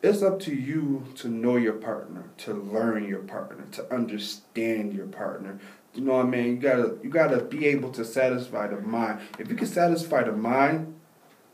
[0.02, 5.06] it's up to you to know your partner, to learn your partner, to understand your
[5.06, 5.60] partner.
[5.94, 6.46] You know what I mean?
[6.46, 9.20] You gotta you gotta be able to satisfy the mind.
[9.38, 10.94] If you can satisfy the mind,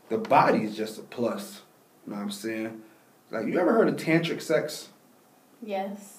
[0.09, 1.61] the body is just a plus.
[2.05, 2.81] You know what I'm saying?
[3.31, 4.89] Like you ever heard of tantric sex?
[5.61, 6.18] Yes.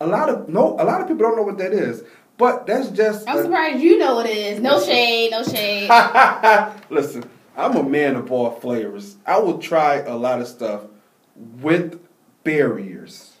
[0.00, 2.02] A lot of no, a lot of people don't know what that is.
[2.38, 4.60] But that's just I'm a- surprised you know what it is.
[4.60, 5.88] No shade, no shade.
[6.90, 7.24] Listen,
[7.56, 9.16] I'm a man of all flavors.
[9.26, 10.82] I will try a lot of stuff
[11.34, 11.98] with
[12.44, 13.32] barriers.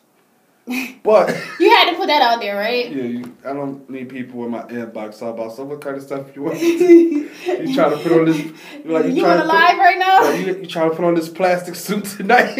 [1.04, 1.28] But
[1.60, 2.90] You had to put that out there, right?
[2.90, 6.34] yeah, you, I don't need people in my inbox about so what kind of stuff
[6.34, 6.60] you want.
[6.60, 7.28] you
[7.72, 8.38] trying to put on this?
[8.38, 8.52] You
[8.86, 10.24] like you, you trying to put, live right now?
[10.24, 12.56] like, you, you trying to put on this plastic suit tonight?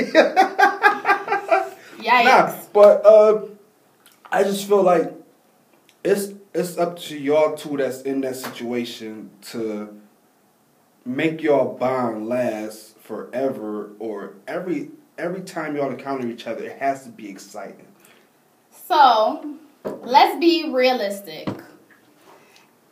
[1.99, 2.25] Yikes.
[2.25, 3.47] nah, but uh,
[4.37, 5.15] I just feel like
[6.05, 9.99] it's it's up to y'all two that's in that situation to
[11.07, 17.05] make y'all bond last forever or every every time y'all encounter each other, it has
[17.05, 17.87] to be exciting.
[18.87, 19.57] So,
[20.03, 21.49] let's be realistic.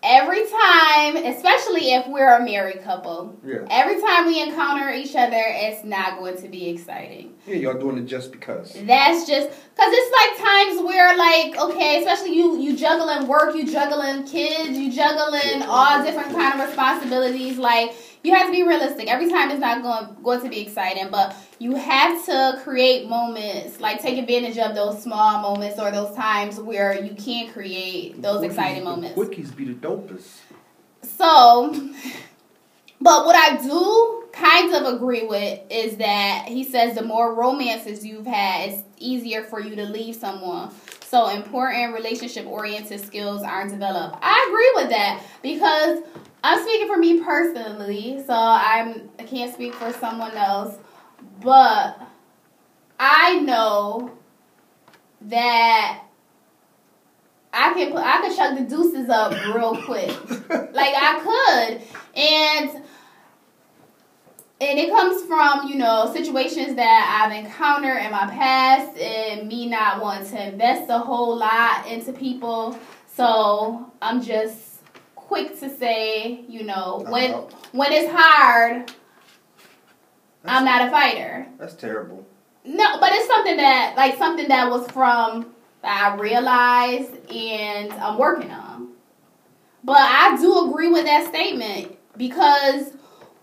[0.06, 3.64] Every time, especially if we're a married couple, Yeah.
[3.70, 7.32] every time we encounter each other, it's not going to be exciting.
[7.46, 8.74] Yeah, y'all doing it just because.
[8.82, 13.66] That's just because it's like times where, like, okay, especially you, you juggling work, you
[13.66, 17.56] juggling kids, you juggling all different kind of responsibilities.
[17.56, 19.10] Like, you have to be realistic.
[19.10, 23.80] Every time it's not going going to be exciting, but you have to create moments,
[23.80, 28.40] like take advantage of those small moments or those times where you can create those
[28.40, 29.18] Quickies- exciting moments.
[29.18, 30.40] Quickies be the dopest.
[31.02, 31.70] So,
[33.00, 38.04] but what I do kind of agree with is that he says the more romances
[38.04, 40.70] you've had, it's easier for you to leave someone.
[41.02, 44.16] So important relationship oriented skills aren't developed.
[44.20, 46.00] I agree with that because
[46.42, 50.76] I'm speaking for me personally, so I'm I can't speak for someone else,
[51.40, 52.00] but
[52.98, 54.12] I know
[55.22, 56.04] that
[57.52, 60.10] I can put I could chuck the deuces up real quick.
[60.74, 61.82] like I could.
[62.16, 62.84] And
[64.60, 69.68] and it comes from, you know, situations that I've encountered in my past and me
[69.68, 72.78] not wanting to invest a whole lot into people.
[73.14, 74.80] So I'm just
[75.14, 77.32] quick to say, you know, when
[77.72, 78.90] when it's hard,
[80.44, 81.46] I'm not a fighter.
[81.58, 82.26] That's terrible.
[82.64, 88.18] No, but it's something that like something that was from that I realized and I'm
[88.18, 88.88] working on.
[89.82, 92.92] But I do agree with that statement because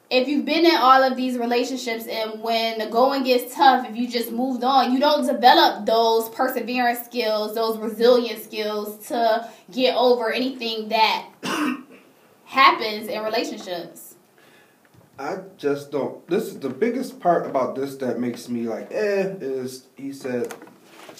[0.09, 3.95] if you've been in all of these relationships and when the going gets tough, if
[3.95, 9.95] you just moved on, you don't develop those perseverance skills, those resilient skills to get
[9.95, 11.27] over anything that
[12.45, 14.10] happens in relationships.
[15.21, 16.27] I just don't.
[16.27, 20.51] This is the biggest part about this that makes me like, eh, is he said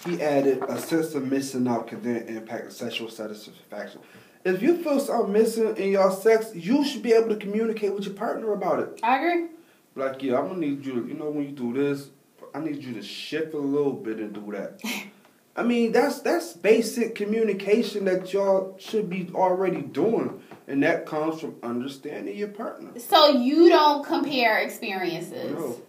[0.04, 4.02] he added a sense of missing out can then impact sexual satisfaction.
[4.44, 8.06] If you feel something missing in your sex, you should be able to communicate with
[8.06, 9.00] your partner about it.
[9.04, 9.50] I agree.
[9.96, 10.94] Like, yeah, I'm gonna need you.
[10.94, 12.10] To, you know, when you do this,
[12.56, 14.82] I need you to shift a little bit and do that.
[15.56, 21.40] I mean, that's that's basic communication that y'all should be already doing, and that comes
[21.42, 22.92] from understanding your partner.
[23.00, 25.52] So you don't compare experiences.
[25.52, 25.82] No.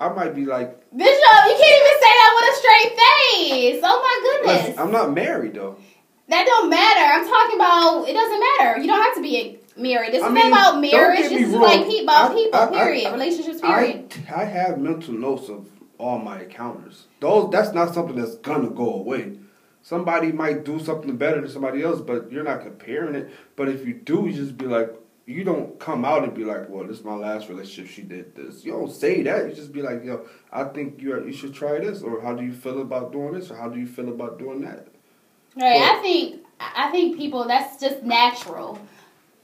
[0.00, 3.80] I might be like, Bishop, you can't even say that with a straight face.
[3.84, 4.78] Oh my goodness.
[4.78, 5.76] I'm not married though.
[6.28, 7.00] that don't matter.
[7.14, 8.80] I'm talking about it doesn't matter.
[8.80, 10.12] You don't have to be married.
[10.12, 11.18] This I is mean, about marriage.
[11.20, 11.62] This is wrong.
[11.62, 12.60] like people about I- people.
[12.60, 13.12] I- period.
[13.12, 13.60] Relationships.
[13.60, 14.14] Period.
[14.30, 15.66] I I have mental notes of
[15.98, 17.06] all my encounters.
[17.18, 19.32] Those that's not something that's gonna go away.
[19.88, 23.30] Somebody might do something better than somebody else, but you're not comparing it.
[23.56, 24.92] But if you do, you just be like,
[25.24, 27.90] you don't come out and be like, well, this is my last relationship.
[27.90, 28.66] She did this.
[28.66, 29.48] You don't say that.
[29.48, 32.44] You just be like, yo, I think you you should try this, or how do
[32.44, 34.88] you feel about doing this, or how do you feel about doing that?
[35.56, 35.80] right.
[35.80, 36.42] I think.
[36.60, 37.46] I think people.
[37.48, 38.78] That's just natural.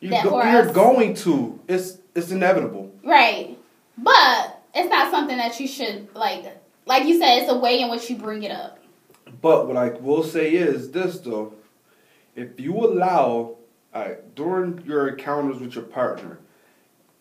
[0.00, 1.58] You That go, you're us- going to.
[1.68, 2.92] It's it's inevitable.
[3.02, 3.56] Right.
[3.96, 6.44] But it's not something that you should like.
[6.84, 8.78] Like you said, it's a way in which you bring it up.
[9.44, 11.52] But what I will say is this though,
[12.34, 13.56] if you allow,
[13.94, 16.38] alright, during your encounters with your partner,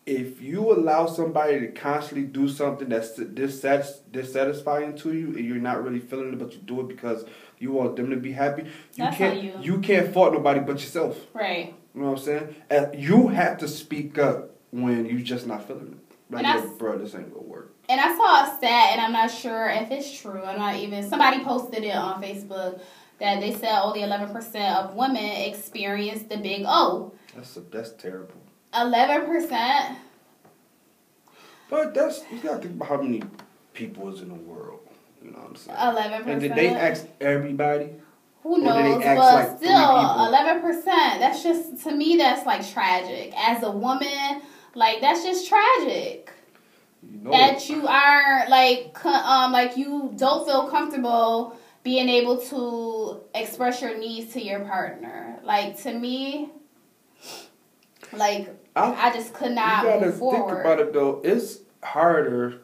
[0.06, 5.56] if you allow somebody to constantly do something that's dissatis- dissatisfying to you and you're
[5.56, 7.26] not really feeling it, but you do it because
[7.58, 9.52] you want them to be happy, you That's can't you.
[9.60, 11.18] you can't fault nobody but yourself.
[11.34, 11.74] Right.
[11.94, 12.54] You know what I'm saying?
[12.70, 16.03] And you have to speak up when you're just not feeling it.
[16.30, 17.74] Like, bro, this ain't gonna work.
[17.88, 20.42] And I saw a stat, and I'm not sure if it's true.
[20.42, 21.08] I'm not even.
[21.08, 22.80] Somebody posted it on Facebook
[23.18, 27.12] that they said only 11% of women experience the big O.
[27.34, 28.34] That's a, that's terrible.
[28.72, 29.96] 11%.
[31.70, 33.22] But that's you gotta think about how many
[33.72, 34.80] people is in the world.
[35.22, 35.78] You know what I'm saying?
[35.78, 36.26] 11%.
[36.26, 37.90] and did they ask everybody?
[38.42, 39.04] Who or did they knows?
[39.04, 40.26] But like, still, people?
[40.26, 41.20] eleven percent.
[41.20, 42.16] That's just to me.
[42.16, 43.32] That's like tragic.
[43.36, 44.42] As a woman,
[44.74, 46.30] like that's just tragic.
[47.02, 53.20] You know that you are like um like you don't feel comfortable being able to
[53.34, 55.38] express your needs to your partner.
[55.44, 56.50] Like to me,
[58.12, 60.60] like I, I just could you not gotta move think forward.
[60.60, 61.20] about it though.
[61.22, 62.62] It's harder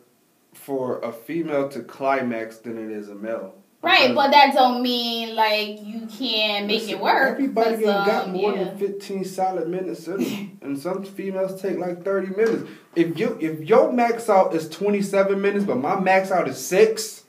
[0.55, 3.55] for a female to climax than it is a male.
[3.83, 7.31] Right, but that don't mean like you can't make Listen, it work.
[7.33, 8.65] Everybody ain't 'cause, got um, more yeah.
[8.65, 12.71] than fifteen solid minutes in them, and some females take like thirty minutes.
[12.95, 16.59] If you if your max out is twenty seven minutes, but my max out is
[16.63, 17.25] six,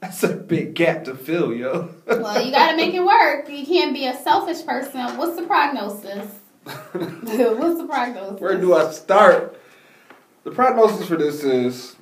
[0.00, 1.88] that's a big gap to fill, yo.
[2.08, 3.48] Well, you gotta make it work.
[3.48, 5.16] You can't be a selfish person.
[5.16, 6.28] What's the prognosis?
[6.64, 8.40] What's the prognosis?
[8.40, 9.60] Where do I start?
[10.42, 11.94] The prognosis for this is,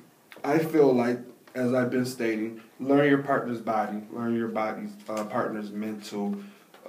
[0.43, 1.19] I feel like,
[1.53, 6.35] as I've been stating, learn your partner's body, learn your body's uh, partner's mental.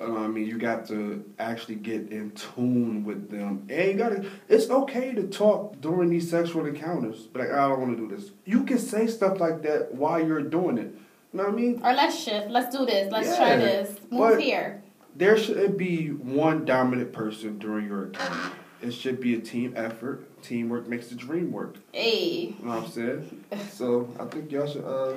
[0.00, 4.24] Uh, I mean, you got to actually get in tune with them, and you gotta.
[4.48, 8.14] It's okay to talk during these sexual encounters, but like, I don't want to do
[8.16, 8.30] this.
[8.44, 10.94] You can say stuff like that while you're doing it.
[11.32, 11.80] You know what I mean?
[11.84, 12.50] Or let's shift.
[12.50, 13.10] Let's do this.
[13.10, 13.90] Let's Yeah, try this.
[14.10, 14.82] Move but- here.
[15.16, 18.50] There shouldn't be one dominant person during your encounter.
[18.82, 20.42] It should be a team effort.
[20.42, 21.76] Teamwork makes the dream work.
[21.92, 22.56] Hey.
[22.58, 23.44] You know what I'm saying?
[23.70, 25.16] So I think y'all should uh,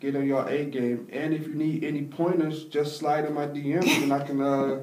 [0.00, 1.08] get on your A game.
[1.12, 4.80] And if you need any pointers, just slide in my DMs and I can uh,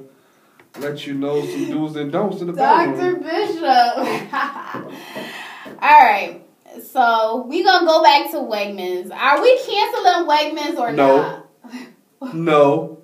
[0.80, 2.88] let you know some do's and don'ts in the back.
[2.95, 3.15] Dr.
[3.15, 3.24] bedroom.
[3.24, 4.34] Bishop.
[5.82, 6.41] All right.
[6.89, 9.12] So we gonna go back to Wegmans.
[9.13, 11.17] Are we canceling Wegmans or No.
[11.17, 11.47] not?
[12.34, 12.97] No.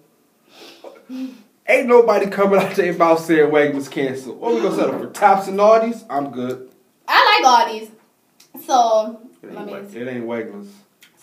[1.70, 4.40] Ain't nobody coming out their mouth saying Wegmans canceled.
[4.40, 5.08] What we gonna settle for?
[5.08, 6.06] Tops and Aldis?
[6.10, 6.70] I'm good.
[7.08, 7.92] I like these.
[8.66, 10.70] So It let ain't, it ain't Wegmans.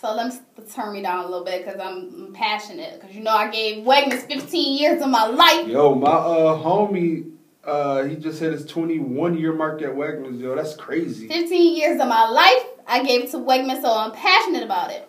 [0.04, 3.00] So let me turn me down a little bit because I'm, passionate.
[3.00, 5.66] Because you know I gave Wegmans 15 years of my life.
[5.66, 7.30] Yo, my uh homie,
[7.64, 10.40] uh, he just hit his 21 year mark at Wegmans.
[10.40, 11.28] Yo, that's crazy.
[11.28, 12.66] 15 years of my life.
[12.86, 15.08] I gave it to Wegmans, so I'm passionate about it.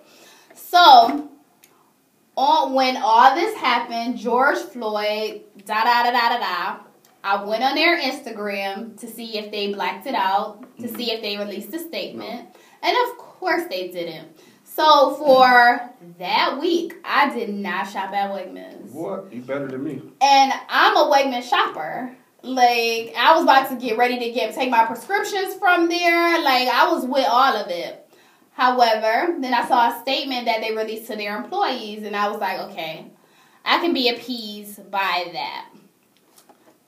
[0.54, 1.30] So,
[2.38, 6.80] on when all this happened, George Floyd, da da da da da da.
[7.24, 11.22] I went on their Instagram to see if they blacked it out, to see if
[11.22, 12.48] they released a statement,
[12.84, 14.30] and of course they didn't.
[14.76, 18.92] So for that week, I did not shop at Wegmans.
[18.92, 19.32] What?
[19.32, 20.02] You better than me.
[20.22, 22.14] And I'm a Wegman shopper.
[22.42, 26.44] Like I was about to get ready to get take my prescriptions from there.
[26.44, 28.06] Like I was with all of it.
[28.52, 32.40] However, then I saw a statement that they released to their employees, and I was
[32.40, 33.12] like, okay,
[33.64, 35.70] I can be appeased by that.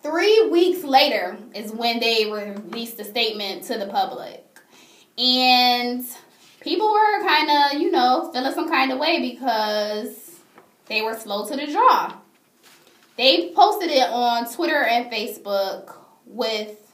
[0.03, 4.43] Three weeks later is when they released the statement to the public.
[5.17, 6.05] And
[6.67, 10.39] people were kind of, you know, feeling some kind of way because
[10.87, 12.13] they were slow to the draw.
[13.15, 16.93] They posted it on Twitter and Facebook with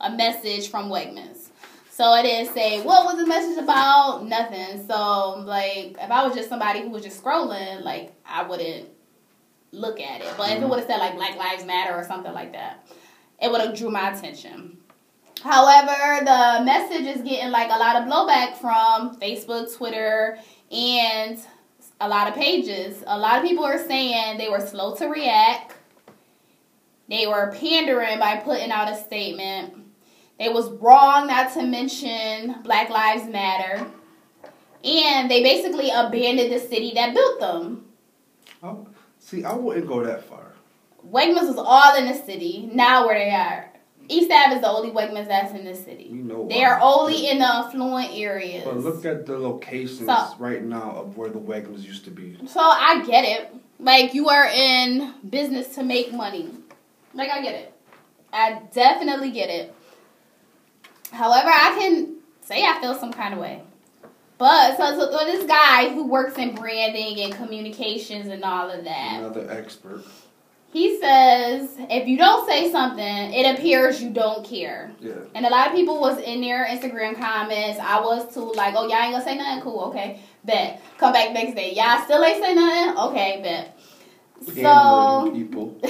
[0.00, 1.48] a message from Wegmans.
[1.90, 4.86] So it didn't say what was the message about, nothing.
[4.86, 8.88] So like if I was just somebody who was just scrolling, like I wouldn't
[9.72, 10.32] look at it.
[10.38, 10.70] But if it mm-hmm.
[10.70, 12.86] would have said like Black Lives Matter or something like that,
[13.42, 14.78] it would have drew my attention.
[15.42, 20.38] However, the message is getting like a lot of blowback from Facebook, Twitter,
[20.70, 21.38] and
[22.00, 23.02] a lot of pages.
[23.06, 25.74] A lot of people are saying they were slow to react.
[27.08, 29.74] They were pandering by putting out a statement.
[30.38, 33.86] They was wrong not to mention Black Lives Matter.
[34.84, 37.86] And they basically abandoned the city that built them.
[38.62, 38.74] I,
[39.18, 40.52] see, I wouldn't go that far.
[41.06, 42.70] Wegmans was all in the city.
[42.72, 43.69] Now where they are.
[44.10, 46.04] East Ave is the only Wegmans that's in the city.
[46.10, 48.64] You know They are only in the affluent areas.
[48.64, 52.36] But look at the locations So- right now of where the Wegmans used to be.
[52.46, 53.54] So I get it.
[53.78, 56.50] Like you are in business to make money.
[57.14, 57.72] Like I get it.
[58.32, 59.74] I definitely get it.
[61.12, 63.62] However, I can say I feel some kind of way.
[64.38, 68.84] But so, so, so this guy who works in branding and communications and all of
[68.84, 70.02] that, Another expert.
[70.72, 74.92] He says if you don't say something, it appears you don't care.
[75.00, 75.14] Yeah.
[75.34, 77.80] And a lot of people was in their Instagram comments.
[77.80, 79.62] I was too, like, oh, y'all ain't gonna say nothing?
[79.62, 80.20] Cool, okay.
[80.44, 80.80] Bet.
[80.98, 81.74] Come back next day.
[81.74, 82.98] Y'all still ain't say nothing?
[82.98, 83.76] Okay, bet.
[84.54, 85.78] So, people.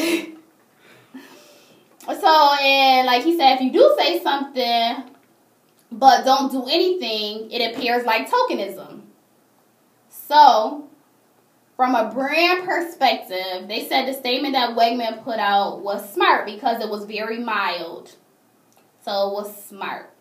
[2.20, 5.04] so, and like he said, if you do say something
[5.92, 9.02] but don't do anything, it appears like tokenism.
[10.08, 10.88] So,
[11.80, 16.78] from a brand perspective, they said the statement that Wegman put out was smart because
[16.84, 18.14] it was very mild.
[19.02, 20.12] So it was smart.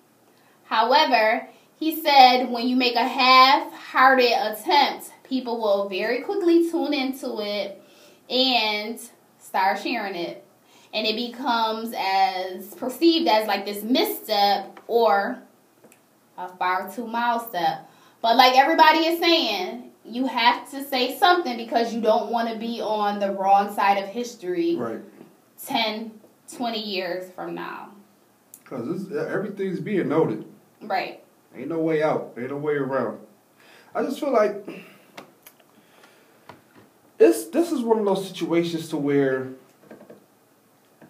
[0.64, 7.42] However, he said when you make a half-hearted attempt, people will very quickly tune into
[7.42, 7.84] it
[8.30, 8.98] and
[9.38, 10.46] start sharing it.
[10.94, 15.40] And it becomes as perceived as like this misstep or
[16.38, 17.92] a far too mild step.
[18.22, 22.58] But like everybody is saying, you have to say something because you don't want to
[22.58, 25.02] be on the wrong side of history right.
[25.66, 26.12] 10,
[26.56, 27.92] 20 years from now.
[28.64, 30.46] Because everything's being noted.
[30.82, 31.24] Right.
[31.56, 32.34] Ain't no way out.
[32.38, 33.20] Ain't no way around.
[33.94, 34.68] I just feel like
[37.20, 39.50] it's this is one of those situations to where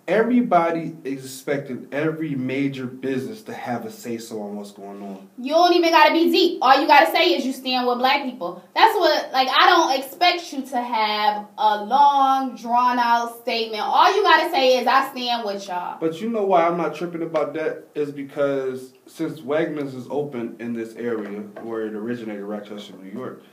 [0.10, 5.30] everybody is expecting every major business to have a say so on what's going on.
[5.38, 6.58] You don't even gotta be deep.
[6.64, 8.64] All you gotta say is you stand with black people.
[8.74, 13.84] That's what like I don't expect you to have a long, drawn out statement.
[13.84, 16.00] All you gotta say is I stand with y'all.
[16.00, 20.56] But you know why I'm not tripping about that is because since Wegmans is open
[20.60, 23.44] in this area where it originated, Rochester, New York,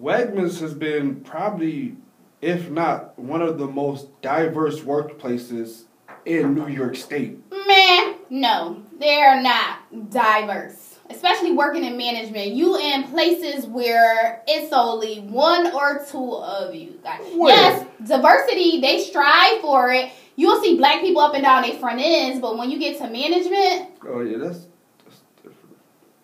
[0.00, 1.96] Wegmans has been probably,
[2.40, 5.84] if not one of the most diverse workplaces
[6.24, 7.38] in New York State.
[7.66, 10.98] Man, no, they're not diverse.
[11.10, 16.98] Especially working in management, you in places where it's only one or two of you.
[17.02, 17.20] guys.
[17.34, 20.10] Yes, diversity, they strive for it.
[20.36, 23.10] You'll see black people up and down their front ends, but when you get to
[23.10, 24.66] management, Oh yeah, that's.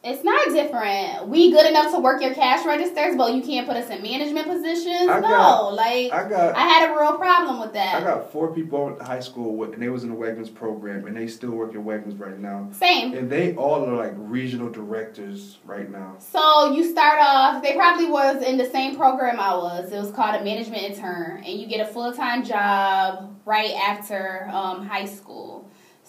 [0.09, 1.29] It's not different.
[1.29, 4.47] We good enough to work your cash registers, but you can't put us in management
[4.47, 5.09] positions.
[5.09, 7.97] I no, got- like I, got, I had a real problem with that.
[7.97, 11.07] I got four people at high school with, and they was in the Wegmans program,
[11.07, 13.13] and they still work at Wegmans right now, Same.
[13.13, 16.17] and they all are like regional directors right now.
[16.19, 17.63] So you start off.
[17.63, 19.93] They probably was in the same program I was.
[19.93, 24.49] It was called a management intern, and you get a full time job right after
[24.53, 25.58] um, high school.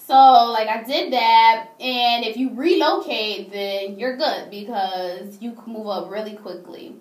[0.10, 5.72] So like I did that, and if you relocate, then you're good because you can
[5.72, 6.96] move up really quickly.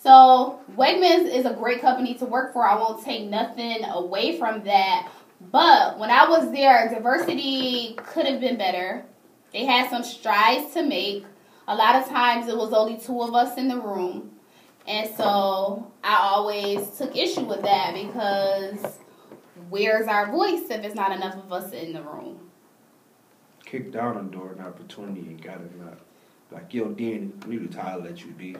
[0.00, 2.64] So Wegmans is a great company to work for.
[2.64, 5.10] I won't take nothing away from that.
[5.50, 9.06] But when I was there, diversity could have been better.
[9.52, 11.24] They had some strides to make.
[11.66, 14.30] A lot of times it was only two of us in the room.
[14.86, 18.98] And so I always took issue with that because
[19.68, 22.38] where's our voice if it's not enough of us in the room?
[23.72, 25.98] Kicked down a door, an opportunity, and got it not.
[26.50, 28.54] Like yo, Danny, I need to title let you be.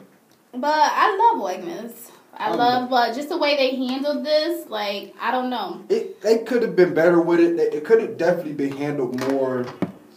[0.51, 2.09] But I love Wegmans.
[2.35, 5.83] I Um, love, but just the way they handled this, like, I don't know.
[5.87, 7.59] It they could have been better with it.
[7.59, 9.67] It could have definitely been handled more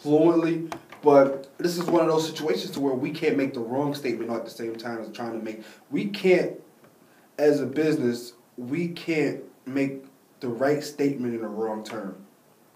[0.00, 0.70] fluently.
[1.02, 4.30] But this is one of those situations to where we can't make the wrong statement
[4.30, 5.62] at the same time as trying to make.
[5.90, 6.52] We can't,
[7.38, 10.06] as a business, we can't make
[10.40, 12.16] the right statement in the wrong term.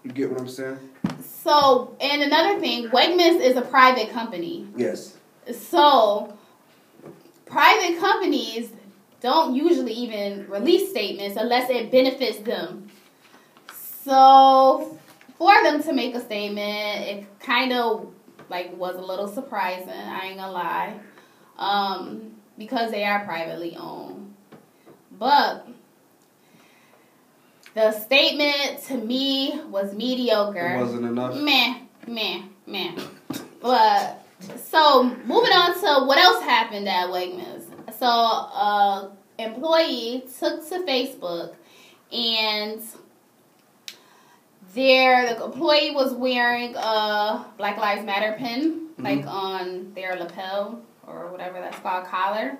[0.03, 0.77] You get what I'm saying?
[1.21, 4.67] So, and another thing, Wegmans is a private company.
[4.75, 5.17] Yes.
[5.51, 6.37] So,
[7.45, 8.71] private companies
[9.21, 12.89] don't usually even release statements unless it benefits them.
[14.03, 14.99] So,
[15.37, 18.13] for them to make a statement, it kind of
[18.49, 19.89] like was a little surprising.
[19.89, 20.99] I ain't gonna lie,
[21.57, 24.35] um, because they are privately owned.
[25.17, 25.67] But
[27.73, 30.75] the statement to me was mediocre.
[30.75, 31.35] It wasn't enough.
[31.35, 31.75] Meh,
[32.07, 32.95] meh, meh.
[33.61, 34.23] But
[34.63, 37.63] so moving on to what else happened at Wegmans.
[37.97, 41.55] So a employee took to Facebook
[42.11, 42.81] and
[44.73, 49.03] there the employee was wearing a Black Lives Matter pin, Mm-hmm.
[49.03, 52.57] like on their lapel or whatever that's called, collar.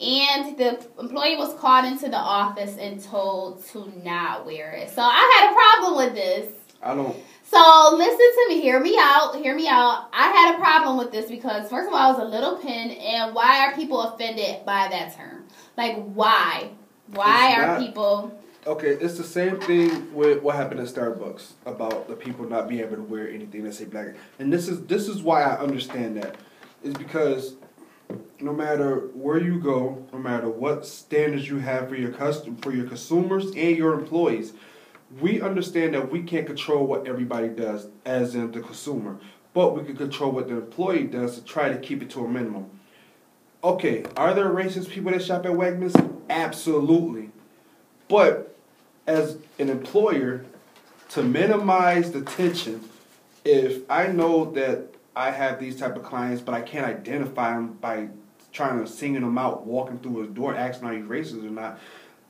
[0.00, 4.90] And the employee was called into the office and told to not wear it.
[4.90, 6.52] So I had a problem with this.
[6.82, 7.14] I don't.
[7.44, 10.08] So listen to me, hear me out, hear me out.
[10.12, 12.92] I had a problem with this because first of all, it was a little pin,
[12.92, 15.44] and why are people offended by that term?
[15.76, 16.70] Like why?
[17.08, 18.40] Why It's are not- people?
[18.66, 22.82] Okay, it's the same thing with what happened at Starbucks about the people not being
[22.82, 24.14] able to wear anything that say black.
[24.38, 26.36] And this is this is why I understand that.
[26.82, 27.56] Is because
[28.40, 32.72] no matter where you go, no matter what standards you have for your custom for
[32.72, 34.52] your consumers and your employees,
[35.20, 39.18] we understand that we can't control what everybody does, as in the consumer,
[39.52, 42.28] but we can control what the employee does to try to keep it to a
[42.28, 42.70] minimum.
[43.62, 46.20] Okay, are there racist people that shop at Wegmans?
[46.30, 47.30] Absolutely.
[48.08, 48.56] But
[49.06, 50.44] as an employer,
[51.10, 52.88] to minimize the tension,
[53.44, 57.76] if I know that I have these type of clients, but I can't identify them
[57.80, 58.08] by
[58.52, 61.78] trying to singing them out, walking through a door, asking are you racist or not,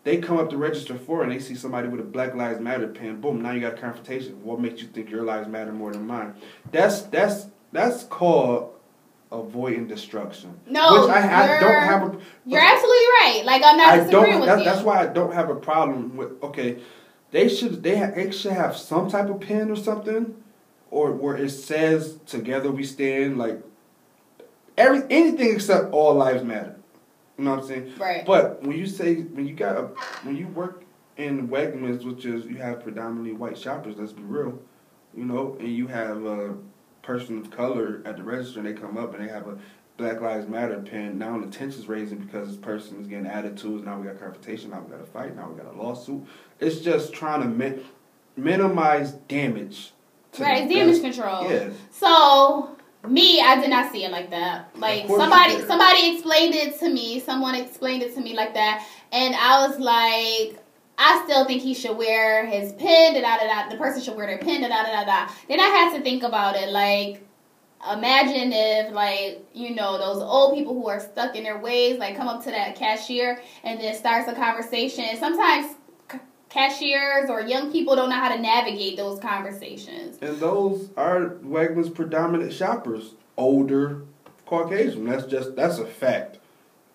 [0.05, 2.89] they come up to register for and they see somebody with a Black Lives Matter
[2.89, 3.21] pin.
[3.21, 3.43] Boom!
[3.43, 4.43] Now you got a confrontation.
[4.45, 6.35] What makes you think your lives matter more than mine?
[6.73, 8.75] That's that's that's called
[9.31, 10.59] avoiding destruction.
[10.67, 12.19] No, which I, I don't have a.
[12.47, 13.43] You're absolutely right.
[13.45, 14.41] Like I'm not I disagreeing don't.
[14.41, 14.65] with That's, you.
[14.65, 16.43] that's why I don't have a problem with.
[16.43, 16.79] Okay,
[17.31, 20.35] they should they, ha- they should have some type of pin or something,
[20.91, 23.61] or where it says "Together We Stand." Like
[24.81, 26.77] every anything except all lives matter.
[27.39, 27.93] You know what I'm saying?
[27.99, 28.25] Right.
[28.27, 29.83] But when you say when you got a
[30.25, 30.85] when you work
[31.17, 33.97] in Wegmans, which is you have predominantly white shoppers.
[33.99, 34.59] Let's be real,
[35.15, 36.57] you know, and you have a
[37.03, 39.59] person of color at the register, and they come up and they have a
[39.97, 41.19] Black Lives Matter pin.
[41.19, 43.85] Now the tension's raising because this person is getting attitudes.
[43.85, 44.71] Now we got confrontation.
[44.71, 45.37] Now we got a fight.
[45.37, 46.27] Now we got a lawsuit.
[46.59, 47.83] It's just trying to mi-
[48.37, 49.93] minimize damage.
[50.39, 51.51] right, damage control.
[51.51, 51.71] Yeah.
[51.91, 52.77] So
[53.09, 54.71] me, I did not see it like that.
[54.77, 57.21] Like Of course you somebody, somebody explained it to me.
[57.21, 60.63] Someone explained it to me like that, and I was like,
[60.99, 63.15] I still think he should wear his pin.
[63.15, 63.71] Da da da da.
[63.71, 64.61] The person should wear their pin.
[64.61, 65.33] Da da da da.
[65.49, 66.69] Then I had to think about it.
[66.69, 67.27] Like,
[67.91, 72.17] imagine if like you know those old people who are stuck in their ways, like
[72.17, 75.05] come up to that cashier and then starts a conversation.
[75.05, 75.75] And sometimes
[76.51, 80.19] cashiers or young people don't know how to navigate those conversations.
[80.21, 83.15] And those are Wegmans' predominant shoppers.
[83.37, 84.03] Older
[84.45, 85.07] Caucasian.
[85.07, 86.39] That's just that's a fact.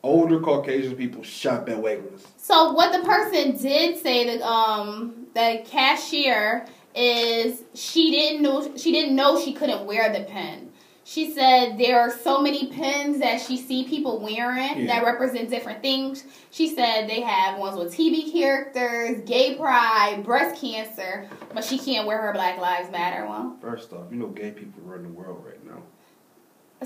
[0.03, 2.21] Older Caucasian people shop at Wegmans.
[2.37, 8.91] So what the person did say that um the cashier is she didn't know she
[8.91, 10.71] didn't know she couldn't wear the pin.
[11.07, 14.85] She said there are so many pins that she see people wearing Yeah.
[14.87, 16.23] that represent different things.
[16.49, 22.07] She said they have ones with TV characters, gay pride, breast cancer, but she can't
[22.07, 23.59] wear her Black Lives Matter one.
[23.59, 25.54] First off, you know gay people run the world right now.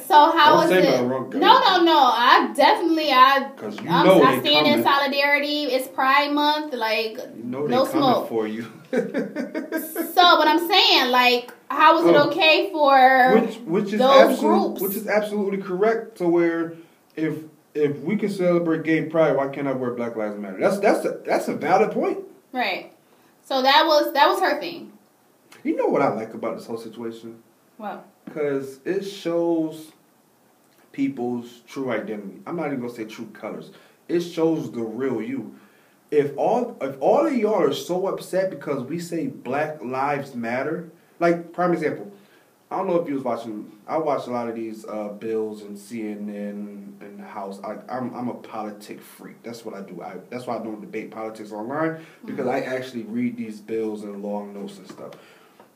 [0.08, 1.02] So how Don't is say it?
[1.04, 1.97] wrong No, no, no.
[1.97, 5.64] I definitely I you I'm, know I stand in solidarity.
[5.66, 6.74] It's Pride Month.
[6.74, 8.30] Like You know no smoke.
[8.30, 8.66] for you.
[8.91, 12.28] So, but I'm saying, like, how is it Oh.
[12.30, 14.82] okay for which which is those absolute, groups.
[14.82, 16.18] which is absolutely correct.
[16.18, 16.74] To where
[17.16, 17.36] if
[17.74, 20.58] if we can celebrate gay pride, why can't I wear Black Lives Matter?
[20.60, 22.20] That's that's a, that's a valid point.
[22.52, 22.91] right?
[23.45, 24.91] So that was that was her thing.
[25.64, 27.41] You know what I like about this whole situation?
[27.80, 29.94] Well, Because it shows
[30.92, 32.42] people's true identity.
[32.46, 33.72] I'm not even gonna say true colors.
[34.08, 35.56] It shows the real you.
[36.12, 40.90] If all if all of y'all are so upset because we say Black Lives Matter,
[41.20, 42.12] like prime example,
[42.70, 43.72] I don't know if you was watching.
[43.88, 47.62] I watch a lot of these uh, bills and CNN and the House.
[47.64, 49.42] I, I'm I'm a politic freak.
[49.42, 50.02] That's what I do.
[50.02, 54.22] I that's why I don't debate politics online because I actually read these bills and
[54.22, 55.14] long notes and stuff.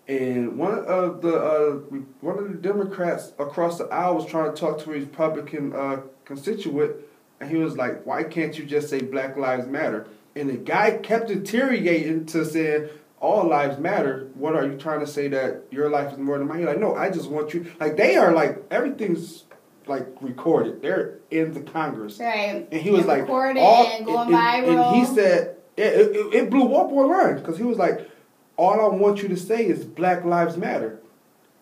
[0.08, 1.72] And one of the uh,
[2.20, 6.02] one of the Democrats across the aisle was trying to talk to a Republican uh,
[6.26, 6.96] constituent,
[7.40, 10.98] and he was like, "Why can't you just say Black Lives Matter?" And the guy
[10.98, 12.90] kept deteriorating to saying,
[13.22, 16.48] "All lives matter." What are you trying to say that your life is more than
[16.50, 16.60] mine?
[16.60, 19.46] He's like, "No, I just want you." Like they are like everything's
[19.88, 20.82] like recorded.
[20.82, 22.20] They're in the Congress.
[22.20, 22.68] right?
[22.72, 24.68] And he was like, recorded all- and going and.
[24.68, 28.10] And he said, it, it, it blew up online because he was like,
[28.58, 31.00] all I want you to say is Black Lives Matter.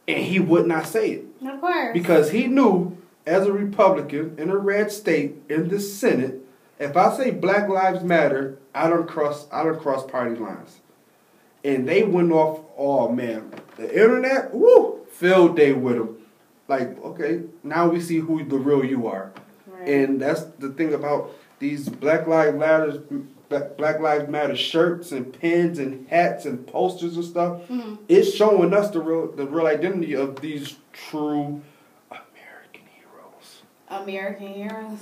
[0.07, 4.49] And he would not say it of course, because he knew, as a Republican in
[4.49, 6.39] a red state in the Senate,
[6.79, 10.79] if I say Black Lives Matter, I don't cross, I don't cross party lines.
[11.63, 16.17] And they went off, oh man, the internet, woo, filled day with them.
[16.67, 19.31] Like, okay, now we see who the real you are.
[19.67, 19.87] Right.
[19.87, 23.03] And that's the thing about these Black Lives Matter
[23.59, 27.97] Black Lives Matter shirts and pins and hats and posters and stuff, Mhm.
[28.07, 31.61] it's showing us the real the real identity of these true
[32.09, 33.61] American heroes.
[33.89, 34.99] American heroes.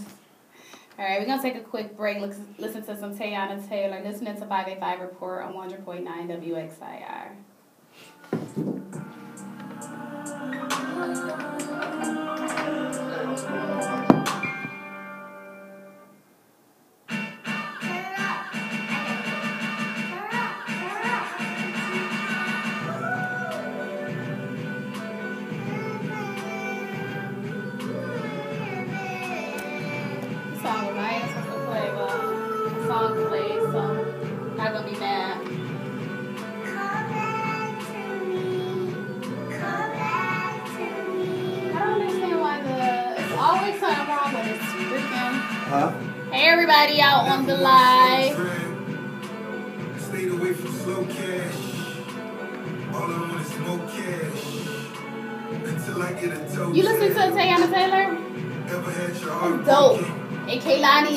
[0.98, 2.20] All right, we're gonna take a quick break.
[2.20, 4.02] Listen, listen to some Teyana Taylor.
[4.04, 7.32] Listening to Five Eight Five Report on one hundred point nine WXIR.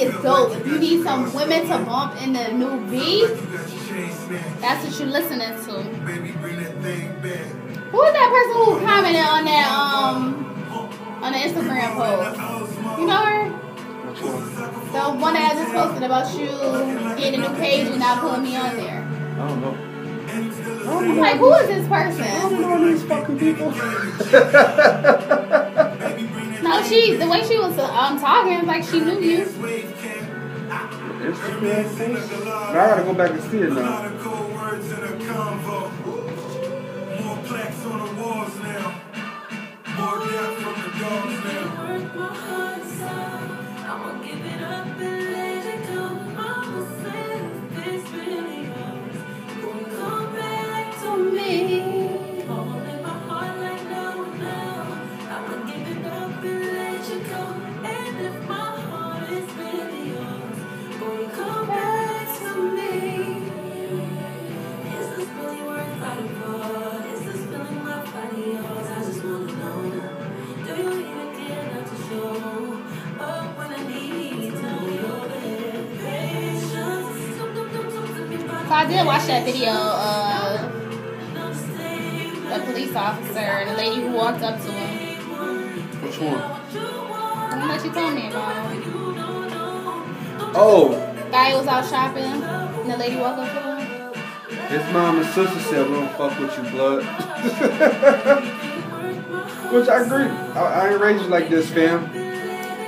[0.02, 0.52] Kehlani is dope.
[0.56, 4.12] If you need some women to bump in the new beat, you got your chain
[4.12, 4.60] snatched.
[4.60, 5.72] that's what you're listening to.
[6.04, 6.72] Baby, bring that.
[7.92, 10.44] Who is that person who commented on that um
[11.22, 12.38] on the Instagram post?
[13.00, 13.50] You know her?
[13.50, 14.92] One?
[14.92, 16.48] The one that I just posted about you
[17.16, 19.02] getting a new page and not putting me on there.
[19.02, 19.76] I don't know.
[20.32, 22.22] I'm like, who is this person?
[22.22, 22.60] I don't person?
[22.62, 23.72] know these fucking people.
[26.92, 29.44] No, she the way she was um talking it's like she knew you.
[31.22, 32.46] Instagram post?
[32.50, 33.80] I gotta go back and see it now.
[33.80, 35.90] lot of cold words in a convo.
[37.24, 39.00] More plaques on the walls now.
[39.96, 41.62] More death from the dogs now.
[78.82, 80.58] I did watch that video of
[82.50, 85.18] the police officer and the lady who walked up to him.
[86.02, 86.40] Which one?
[86.40, 86.80] what you.
[86.80, 88.72] The one that you told me about.
[90.56, 90.98] Oh,
[91.30, 94.12] Guy was out shopping and the lady walked up to him.
[94.66, 97.04] his mom and sister said we don't fuck with you, blood.
[99.72, 100.26] Which I agree.
[100.26, 102.10] I, I ain't raised you like this, fam.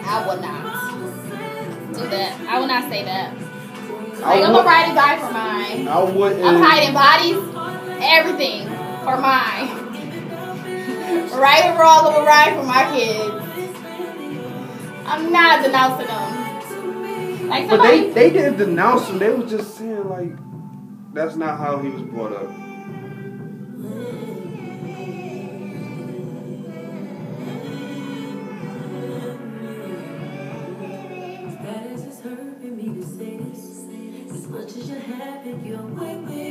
[0.05, 0.64] I would not
[1.95, 2.40] do that.
[2.49, 3.43] I would not say that.
[4.24, 5.88] I, Like, I'm would, a ride or die for mine.
[5.88, 6.44] I wouldn't.
[6.44, 7.36] I'm hiding bodies,
[8.02, 8.66] everything
[9.04, 9.68] for mine.
[11.40, 13.44] right or wrong, I'm a ride for my kids.
[15.06, 17.48] I'm not denouncing them.
[17.48, 19.18] Like But they they didn't denounce him.
[19.18, 20.32] They was just saying like
[21.12, 22.63] that's not how he was brought up.
[35.97, 36.43] Happy, you're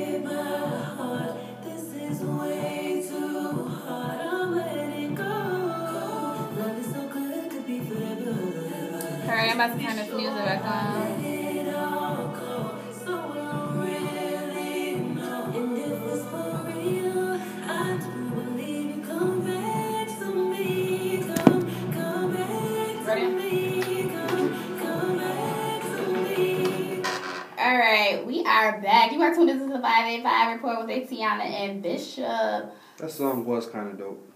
[31.03, 32.73] with Tiana and Bishop.
[32.97, 34.29] That song was kind of dope.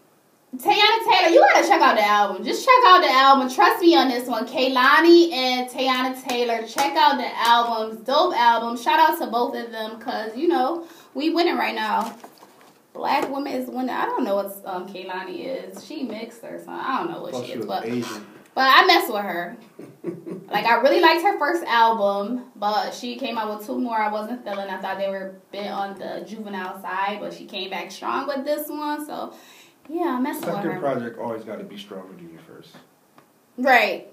[0.55, 2.43] Teyana Taylor, you gotta check out the album.
[2.43, 3.53] Just check out the album.
[3.53, 4.47] Trust me on this one.
[4.47, 6.65] Kehlani and Teyana Taylor.
[6.65, 8.05] Check out the albums.
[8.05, 8.77] Dope album.
[8.77, 12.15] Shout out to both of them because, you know, we winning right now.
[12.93, 13.89] Black woman is winning.
[13.89, 15.85] I don't know what um, Kehlani is.
[15.85, 16.73] She mixed or something.
[16.73, 17.65] I don't know what Plus she she is.
[17.65, 18.25] But Asian.
[18.57, 19.55] But I mess with her.
[20.49, 24.11] like I really liked her first album, but she came out with two more I
[24.11, 24.67] wasn't feeling.
[24.67, 28.25] I thought they were a bit on the juvenile side, but she came back strong
[28.25, 29.05] with this one.
[29.05, 29.35] So
[29.87, 30.63] yeah, I mess with her.
[30.63, 32.75] Second project always got to be stronger than your first.
[33.59, 34.07] Right.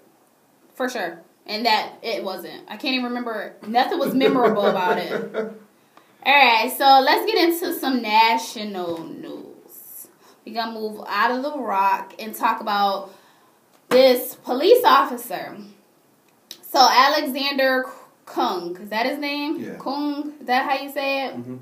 [0.74, 1.22] For sure.
[1.46, 2.64] And that it wasn't.
[2.68, 5.10] I can't even remember nothing was memorable about it.
[6.26, 10.08] Alright, so let's get into some national news.
[10.44, 13.10] We're gonna move out of the rock and talk about
[13.94, 15.56] this police officer.
[16.62, 17.84] So Alexander
[18.26, 18.80] Kueng.
[18.82, 19.60] Is that his name?
[19.60, 19.76] Yeah.
[19.76, 20.40] Kueng.
[20.40, 21.36] Is that how you say it?
[21.36, 21.58] Mhm.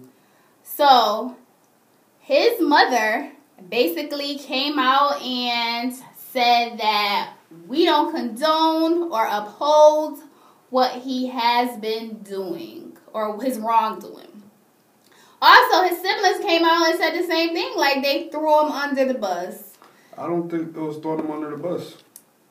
[0.64, 1.37] So,
[2.20, 3.33] his mother
[3.68, 7.35] basically came out and said that
[7.66, 10.20] we don't condone or uphold
[10.70, 14.43] what he has been doing or his wrongdoing.
[15.43, 19.05] Also, his siblings came out and said the same thing, like they threw him under
[19.05, 19.76] the bus.
[20.16, 21.97] I don't think it was throwing them under the bus.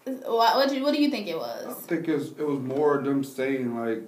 [0.05, 0.25] What,
[0.55, 1.63] what, do you- what do you think it was?
[1.65, 1.77] I was?
[1.77, 4.01] think it's, it was more them saying like,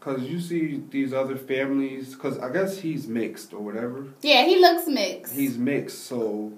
[0.00, 4.06] cause you see these other families, cause I guess he's mixed or whatever.
[4.22, 5.34] Yeah, he looks mixed.
[5.34, 6.52] He's mixed, so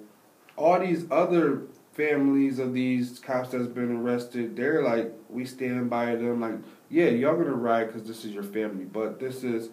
[0.56, 6.14] all these other families of these cops that's been arrested, they're like, we stand by
[6.16, 6.40] them.
[6.40, 6.54] Like,
[6.90, 9.68] yeah, y'all gonna ride because this is your family, but this is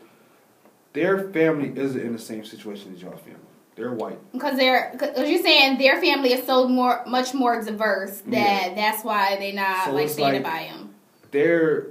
[0.94, 3.40] their family isn't in the same situation as your family.
[3.76, 4.20] They're white.
[4.32, 8.74] Because they're, because you're saying their family is so more, much more diverse that Yeah.
[8.76, 10.94] that's why they not So like standing like- by him.
[11.32, 11.88] They're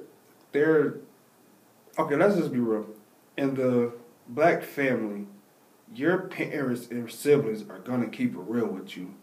[0.52, 0.94] they're
[1.98, 2.14] okay.
[2.14, 2.86] Let's just be real.
[3.36, 3.92] In the
[4.28, 5.26] black family,
[5.94, 9.14] your parents and siblings are gonna keep it real with you.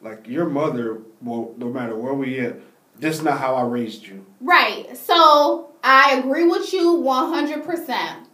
[0.00, 2.56] Like your mother, well, no matter where we at,
[2.98, 4.24] this not how I raised you.
[4.40, 4.96] Right.
[4.96, 8.26] So I agree with you 100%.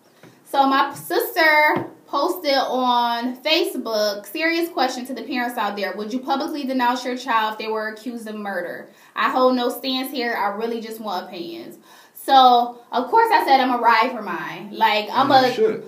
[0.45, 5.95] So my sister posted on Facebook, serious question to the parents out there.
[5.97, 8.91] Would you publicly denounce your child if they were accused of murder?
[9.17, 10.35] I hold no stance here.
[10.35, 11.79] I really just want opinions.
[12.13, 14.73] So, of course I said I'm a ride for mine.
[14.73, 15.83] Like I'm a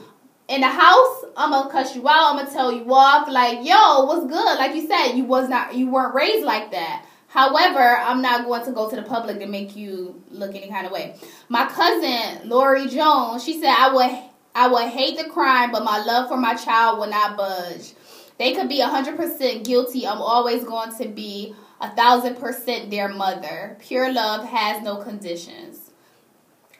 [0.48, 2.32] in the house, I'm gonna cut you out.
[2.32, 3.28] I'm gonna tell you off.
[3.28, 4.58] Like, yo, what's good?
[4.58, 7.04] Like you said, you was not, you weren't raised like that.
[7.28, 10.86] However, I'm not going to go to the public to make you look any kind
[10.86, 11.16] of way.
[11.50, 16.02] My cousin Lori Jones, she said I would, I would hate the crime, but my
[16.04, 17.92] love for my child will not budge.
[18.38, 20.06] They could be hundred percent guilty.
[20.06, 23.76] I'm always going to be a thousand percent their mother.
[23.80, 25.90] Pure love has no conditions.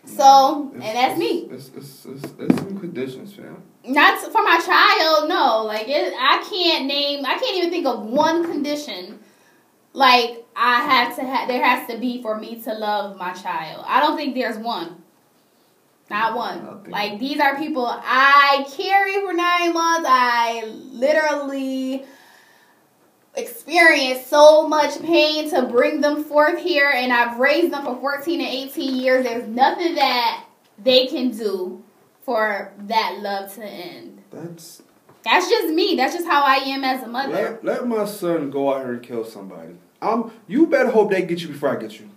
[0.06, 0.74] So, mm.
[0.74, 3.62] and It's- that's me It's, it's, it's, it's some conditions, fam.
[3.86, 8.02] not for my child no like it i can't name i can't even think of
[8.02, 9.18] one condition
[9.94, 13.82] like i have to have there has to be for me to love my child
[13.88, 15.02] i don't think there's one
[16.10, 22.04] not one like these are people i carry for nine months i literally
[23.36, 28.40] experienced so much pain to bring them forth here and i've raised them for 14
[28.40, 30.44] and 18 years there's nothing that
[30.78, 31.82] they can do
[32.24, 34.22] for that love to end.
[34.30, 34.82] That's
[35.22, 35.94] That's just me.
[35.96, 37.32] That's just how I am as a mother.
[37.32, 39.76] let, let my son go out here and kill somebody.
[40.00, 40.32] I'm.
[40.46, 42.10] You better hope they get you before I get you.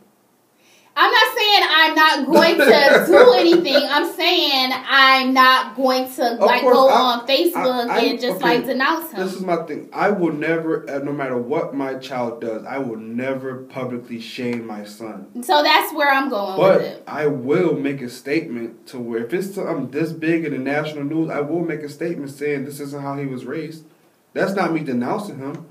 [0.99, 3.87] I'm not saying I'm not going to do anything.
[3.87, 8.37] I'm saying I'm not going to like go I- on Facebook I- I- and just
[8.37, 9.19] okay, like denounce him.
[9.23, 9.89] This is my thing.
[9.93, 14.65] I will never, uh, no matter what my child does, I will never publicly shame
[14.65, 15.43] my son.
[15.43, 17.03] so that's where I'm going with But it.
[17.05, 21.03] I will make a statement to where if it's something this big in the national
[21.03, 23.85] news, I will make a statement saying this isn't how he was raised.
[24.33, 25.67] That's not me denouncing him.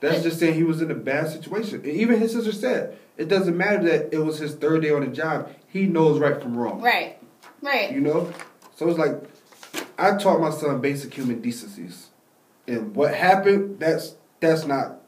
[0.00, 1.76] That's just saying he was in a bad situation.
[1.76, 5.00] And even his sister said it doesn't matter that it was his third day on
[5.02, 5.50] the job.
[5.68, 6.80] He knows right from wrong.
[6.80, 7.18] Right.
[7.62, 7.92] Right.
[7.92, 8.32] You know?
[8.76, 9.22] So it's like
[9.98, 12.08] I taught my son basic human decencies.
[12.66, 15.00] And what happened, that's that's not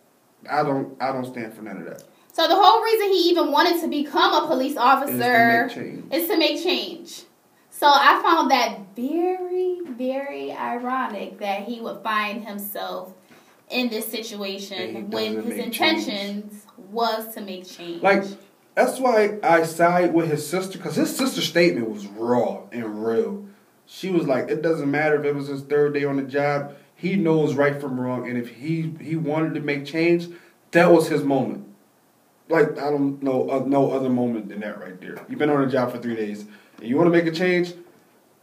[0.50, 2.04] I don't I don't stand for none of that.
[2.32, 5.74] So the whole reason he even wanted to become a police officer Is to make
[5.74, 6.14] change.
[6.14, 7.22] is to make change.
[7.70, 13.12] So I found that very, very ironic that he would find himself
[13.70, 15.66] in this situation when his make change.
[15.66, 18.02] intentions was to make change.
[18.02, 18.24] Like
[18.74, 23.46] that's why I side with his sister because his sister's statement was raw and real.
[23.86, 26.76] She was like, it doesn't matter if it was his third day on the job.
[26.94, 30.28] He knows right from wrong, and if he he wanted to make change,
[30.72, 31.66] that was his moment.
[32.48, 35.24] Like I don't know uh, no other moment than that right there.
[35.28, 36.44] You've been on a job for three days,
[36.78, 37.74] and you want to make a change.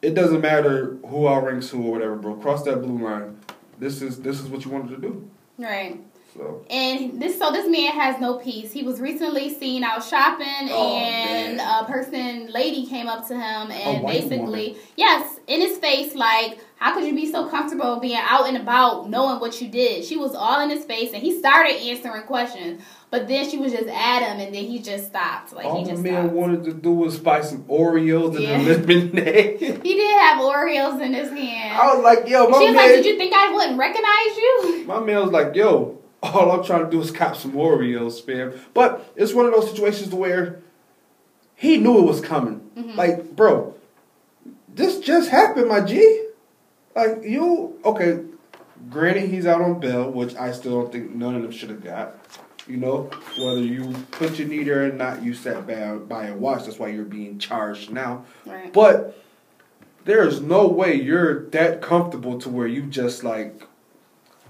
[0.02, 2.36] It doesn't matter who I outranks who or whatever, bro.
[2.36, 3.40] Cross that blue line.
[3.80, 5.30] This is this is what you wanted to do.
[5.58, 6.00] right.
[6.36, 8.74] So And this so this man has no peace.
[8.74, 11.84] He was recently seen out shopping Oh, and man.
[11.84, 16.94] a person lady came up to him and basically yes, in his face like how
[16.94, 20.04] could you be so comfortable being out and about knowing what you did?
[20.04, 22.82] She was all in his face and he started answering questions.
[23.12, 25.54] But then she was just at him and then he just stopped.
[25.54, 26.34] Like all he the just man stopped.
[26.34, 28.50] wanted to do was spice some Oreos Yeah.
[28.60, 29.60] and a lemonade.
[29.84, 31.80] He did have Oreos in his hand.
[31.80, 32.76] I was like, yo, my she was man.
[32.76, 34.84] like, Did you think I wouldn't recognize you?
[34.88, 38.54] My man was like, yo, all I'm trying to do is cop some Oreos, fam.
[38.74, 40.60] But it's one of those situations where
[41.56, 42.70] he knew it was coming.
[42.78, 42.96] Mhm.
[42.96, 43.76] Like, bro,
[44.68, 46.24] this just happened, my G.
[46.96, 48.20] Like, you, okay,
[48.90, 51.84] granted, he's out on bail, which I still don't think none of them should have
[51.84, 52.16] got.
[52.68, 56.36] You know, whether you put your knee there or not, you sat by, by a
[56.36, 56.66] watch.
[56.66, 58.26] That's why you're being charged now.
[58.46, 58.74] Right.
[58.74, 59.22] But
[60.06, 63.68] there is no way you're that comfortable to where you just like,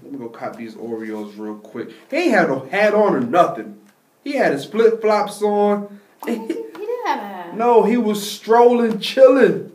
[0.02, 1.90] let me go cop these Oreos real quick.
[2.10, 3.80] He ain't had no hat on or nothing.
[4.24, 6.00] He had his flip flops on.
[6.22, 7.56] Oh, he did have a hat.
[7.56, 9.72] No, he was strolling, chilling.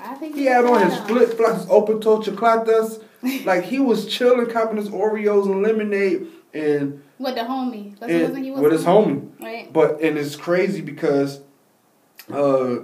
[0.00, 3.02] I think He had on his flip flops, open toe chocolatas.
[3.44, 7.98] like he was chilling, copping his Oreos and lemonade, and, with the homie.
[7.98, 9.30] That's and he was with his homie.
[9.40, 9.72] Right.
[9.72, 11.40] But and it's crazy because,
[12.32, 12.76] uh,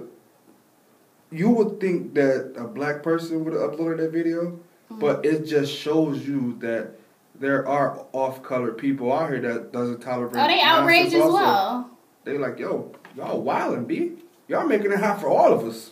[1.31, 4.59] you would think that a black person would have uploaded that video,
[4.89, 5.01] Mm-hmm.
[5.01, 6.91] but it just shows you that
[7.37, 10.37] there are off-colored people out here that doesn't tolerate.
[10.37, 11.89] Oh, they outraged as well.
[12.23, 14.13] They like, yo, y'all wildin', b.
[14.47, 15.91] Y'all making it hot for all of us.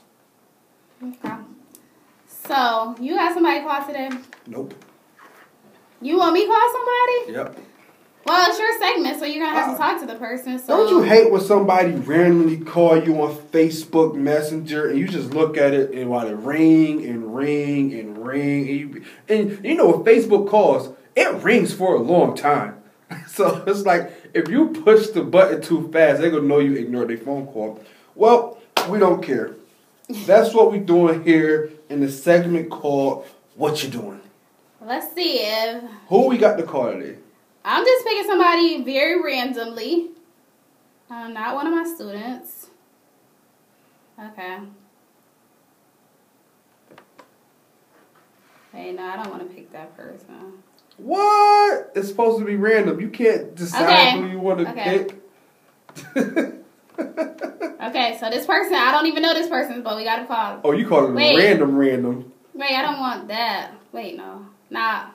[1.03, 1.36] Okay.
[2.26, 4.09] So you got somebody call today?
[4.47, 4.73] Nope.
[6.01, 7.34] You want me call somebody?
[7.34, 7.64] Yep.
[8.26, 9.78] Well, it's your segment, so you're gonna have to oh.
[9.78, 10.57] talk to the person.
[10.57, 15.32] So Don't you hate when somebody randomly call you on Facebook Messenger and you just
[15.32, 19.76] look at it and while it ring and ring and ring and you, and you
[19.76, 22.82] know when Facebook calls, it rings for a long time.
[23.28, 27.09] So it's like if you push the button too fast, they're gonna know you ignored
[27.09, 27.80] their phone call.
[28.15, 28.57] Well,
[28.89, 29.55] we don't care.
[30.09, 34.21] That's what we're doing here in the segment called What You Doing.
[34.82, 37.17] Let's see if Who we got to call today?
[37.68, 40.11] I'm just picking somebody very randomly.
[41.09, 42.68] Um, not one of my students.
[44.24, 44.59] Okay.
[48.72, 50.53] Hey, no, I don't want to pick that person.
[50.97, 51.91] What?
[51.95, 52.99] It's supposed to be random.
[53.01, 54.22] You can't decide Okay.
[54.22, 55.07] who you want to Okay.
[56.16, 56.51] pick.
[56.97, 60.59] Okay, so this person, I don't even know this person, but we got to call.
[60.63, 61.36] oh, you call it Wait.
[61.38, 62.32] random, random.
[62.53, 63.72] Wait, I don't want that.
[63.91, 64.45] Wait, no.
[64.72, 65.09] Nah.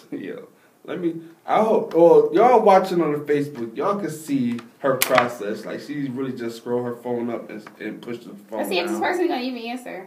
[0.10, 0.48] Yo,
[0.84, 1.20] let me.
[1.46, 1.94] I hope.
[1.94, 5.64] Well, y'all watching on the Facebook, y'all can see her process.
[5.64, 8.78] Like she really just scroll her phone up and, and push the phone Let's see
[8.78, 10.06] if this person to even answer.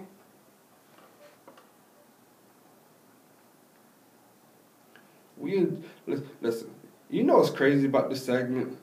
[5.38, 5.68] We
[6.08, 6.72] lis- listen.
[7.10, 8.78] You know what's crazy about this segment?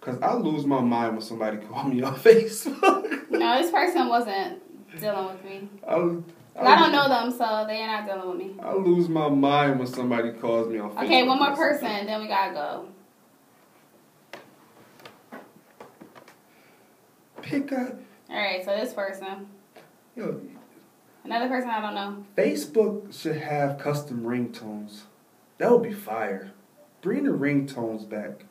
[0.00, 3.30] Cause I lose my mind when somebody call me on Facebook.
[3.30, 4.62] No, this person wasn't
[5.00, 5.68] dealing with me.
[5.86, 6.16] I,
[6.58, 8.54] I don't know them, so they're not dealing with me.
[8.62, 11.04] I lose my mind when somebody calls me on Facebook.
[11.04, 12.88] Okay, one more person, then we gotta go.
[17.42, 18.00] Pick up.
[18.30, 19.46] All right, so this person,
[20.16, 20.40] Yo,
[21.24, 22.24] another person I don't know.
[22.36, 25.02] Facebook should have custom ringtones.
[25.58, 26.52] That would be fire.
[27.02, 28.46] Bring the ringtones back.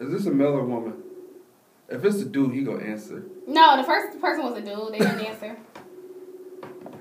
[0.00, 0.94] Is this a male or woman?
[1.88, 3.22] If it's a dude, he gonna answer.
[3.46, 4.92] No, the first person was a dude.
[4.92, 5.56] They didn't answer.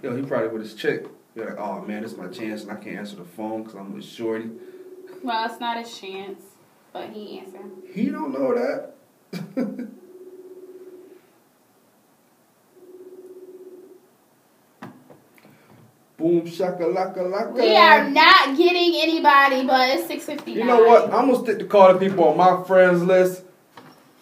[0.02, 1.06] Yo, he probably with his chick.
[1.36, 3.76] You're like, oh man, this is my chance, and I can't answer the phone because
[3.76, 4.50] I'm with Shorty.
[5.24, 6.42] Well, it's not his chance,
[6.92, 7.72] but he answered.
[7.94, 8.96] He don't know that.
[16.18, 17.54] Boom shakalaka laka.
[17.54, 20.54] We are not getting anybody, but it's six fifty.
[20.54, 21.06] You know what?
[21.14, 23.44] I'm gonna stick to calling people on my friends list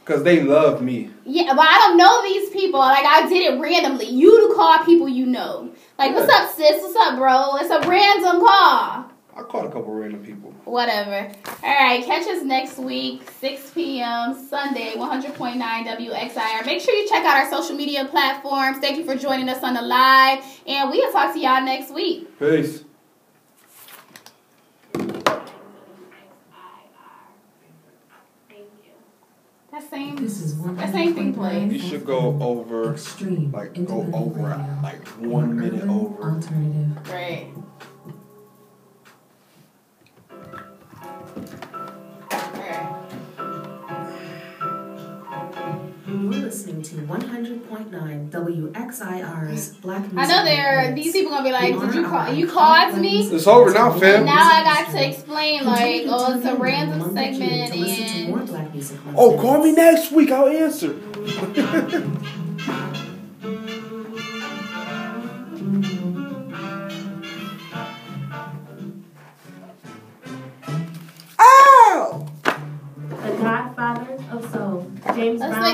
[0.09, 1.11] because they love me.
[1.23, 2.79] Yeah, but I don't know these people.
[2.79, 4.07] Like I did it randomly.
[4.07, 5.71] You to call people you know.
[5.99, 6.81] Like, what's up, sis?
[6.81, 7.57] What's up, bro?
[7.57, 9.05] It's a random call.
[9.35, 10.49] I called a couple random people.
[10.65, 11.31] Whatever.
[11.63, 14.47] All right, catch us next week, 6 p.m.
[14.49, 16.65] Sunday, 100.9 WXIR.
[16.65, 18.79] Make sure you check out our social media platforms.
[18.79, 22.37] Thank you for joining us on the live, and we'll talk to y'all next week.
[22.39, 22.83] Peace.
[29.79, 30.15] That same.
[30.17, 31.71] This is one That same thing plays.
[31.71, 33.53] You should go over, Extreme.
[33.53, 36.31] like, go over, radio, like, one minute over.
[36.31, 37.09] Alternative.
[37.09, 37.47] Right.
[46.77, 50.81] Listening to 100.9 WXIR's Black Music I know there.
[50.81, 50.95] Hits.
[50.95, 52.33] These people gonna be like, "Did you call?
[52.33, 54.15] You called me?" It's over now, fam.
[54.15, 58.27] And now I got to explain, like, oh, it's a random segment, to listen to
[58.29, 60.31] more and Oh, call me next week.
[60.31, 60.95] I'll answer.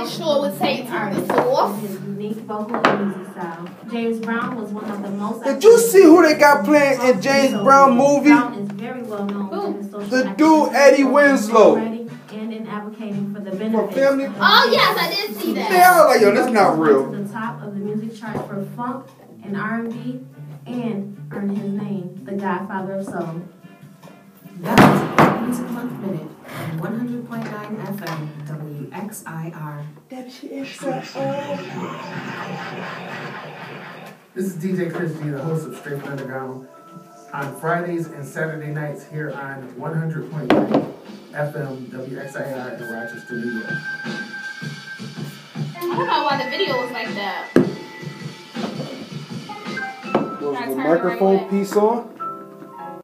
[0.08, 1.82] James let's make sure we say was turn artist this off.
[1.82, 3.70] with his unique vocal music style.
[3.92, 5.44] James Brown was one of the most.
[5.44, 8.30] Did you see who they got playing in James Brown movie?
[8.30, 9.84] Brown is very well known Who?
[9.90, 11.76] for The dude Eddie Winslow.
[11.78, 13.96] and in advocating for the benefits.
[13.96, 15.96] family- Oh yes, I did see They that.
[15.96, 17.12] all like, yo, that's not Went real.
[17.12, 19.06] To the top of the music chart for funk
[19.44, 20.20] and R&B,
[20.68, 23.42] and earned his name, the Godfather of Soul.
[24.62, 28.22] That was Music Month Minute on 100.9 FM
[28.92, 29.86] WXIR.
[34.34, 36.68] This is DJ Chris G, the host of Straight Underground,
[37.34, 40.94] on Fridays and Saturday nights here on 100.9
[41.32, 43.74] FM WXIR in Rochester, New York.
[45.76, 47.50] I don't know why the video was like that.
[50.42, 52.15] Was the microphone piece on?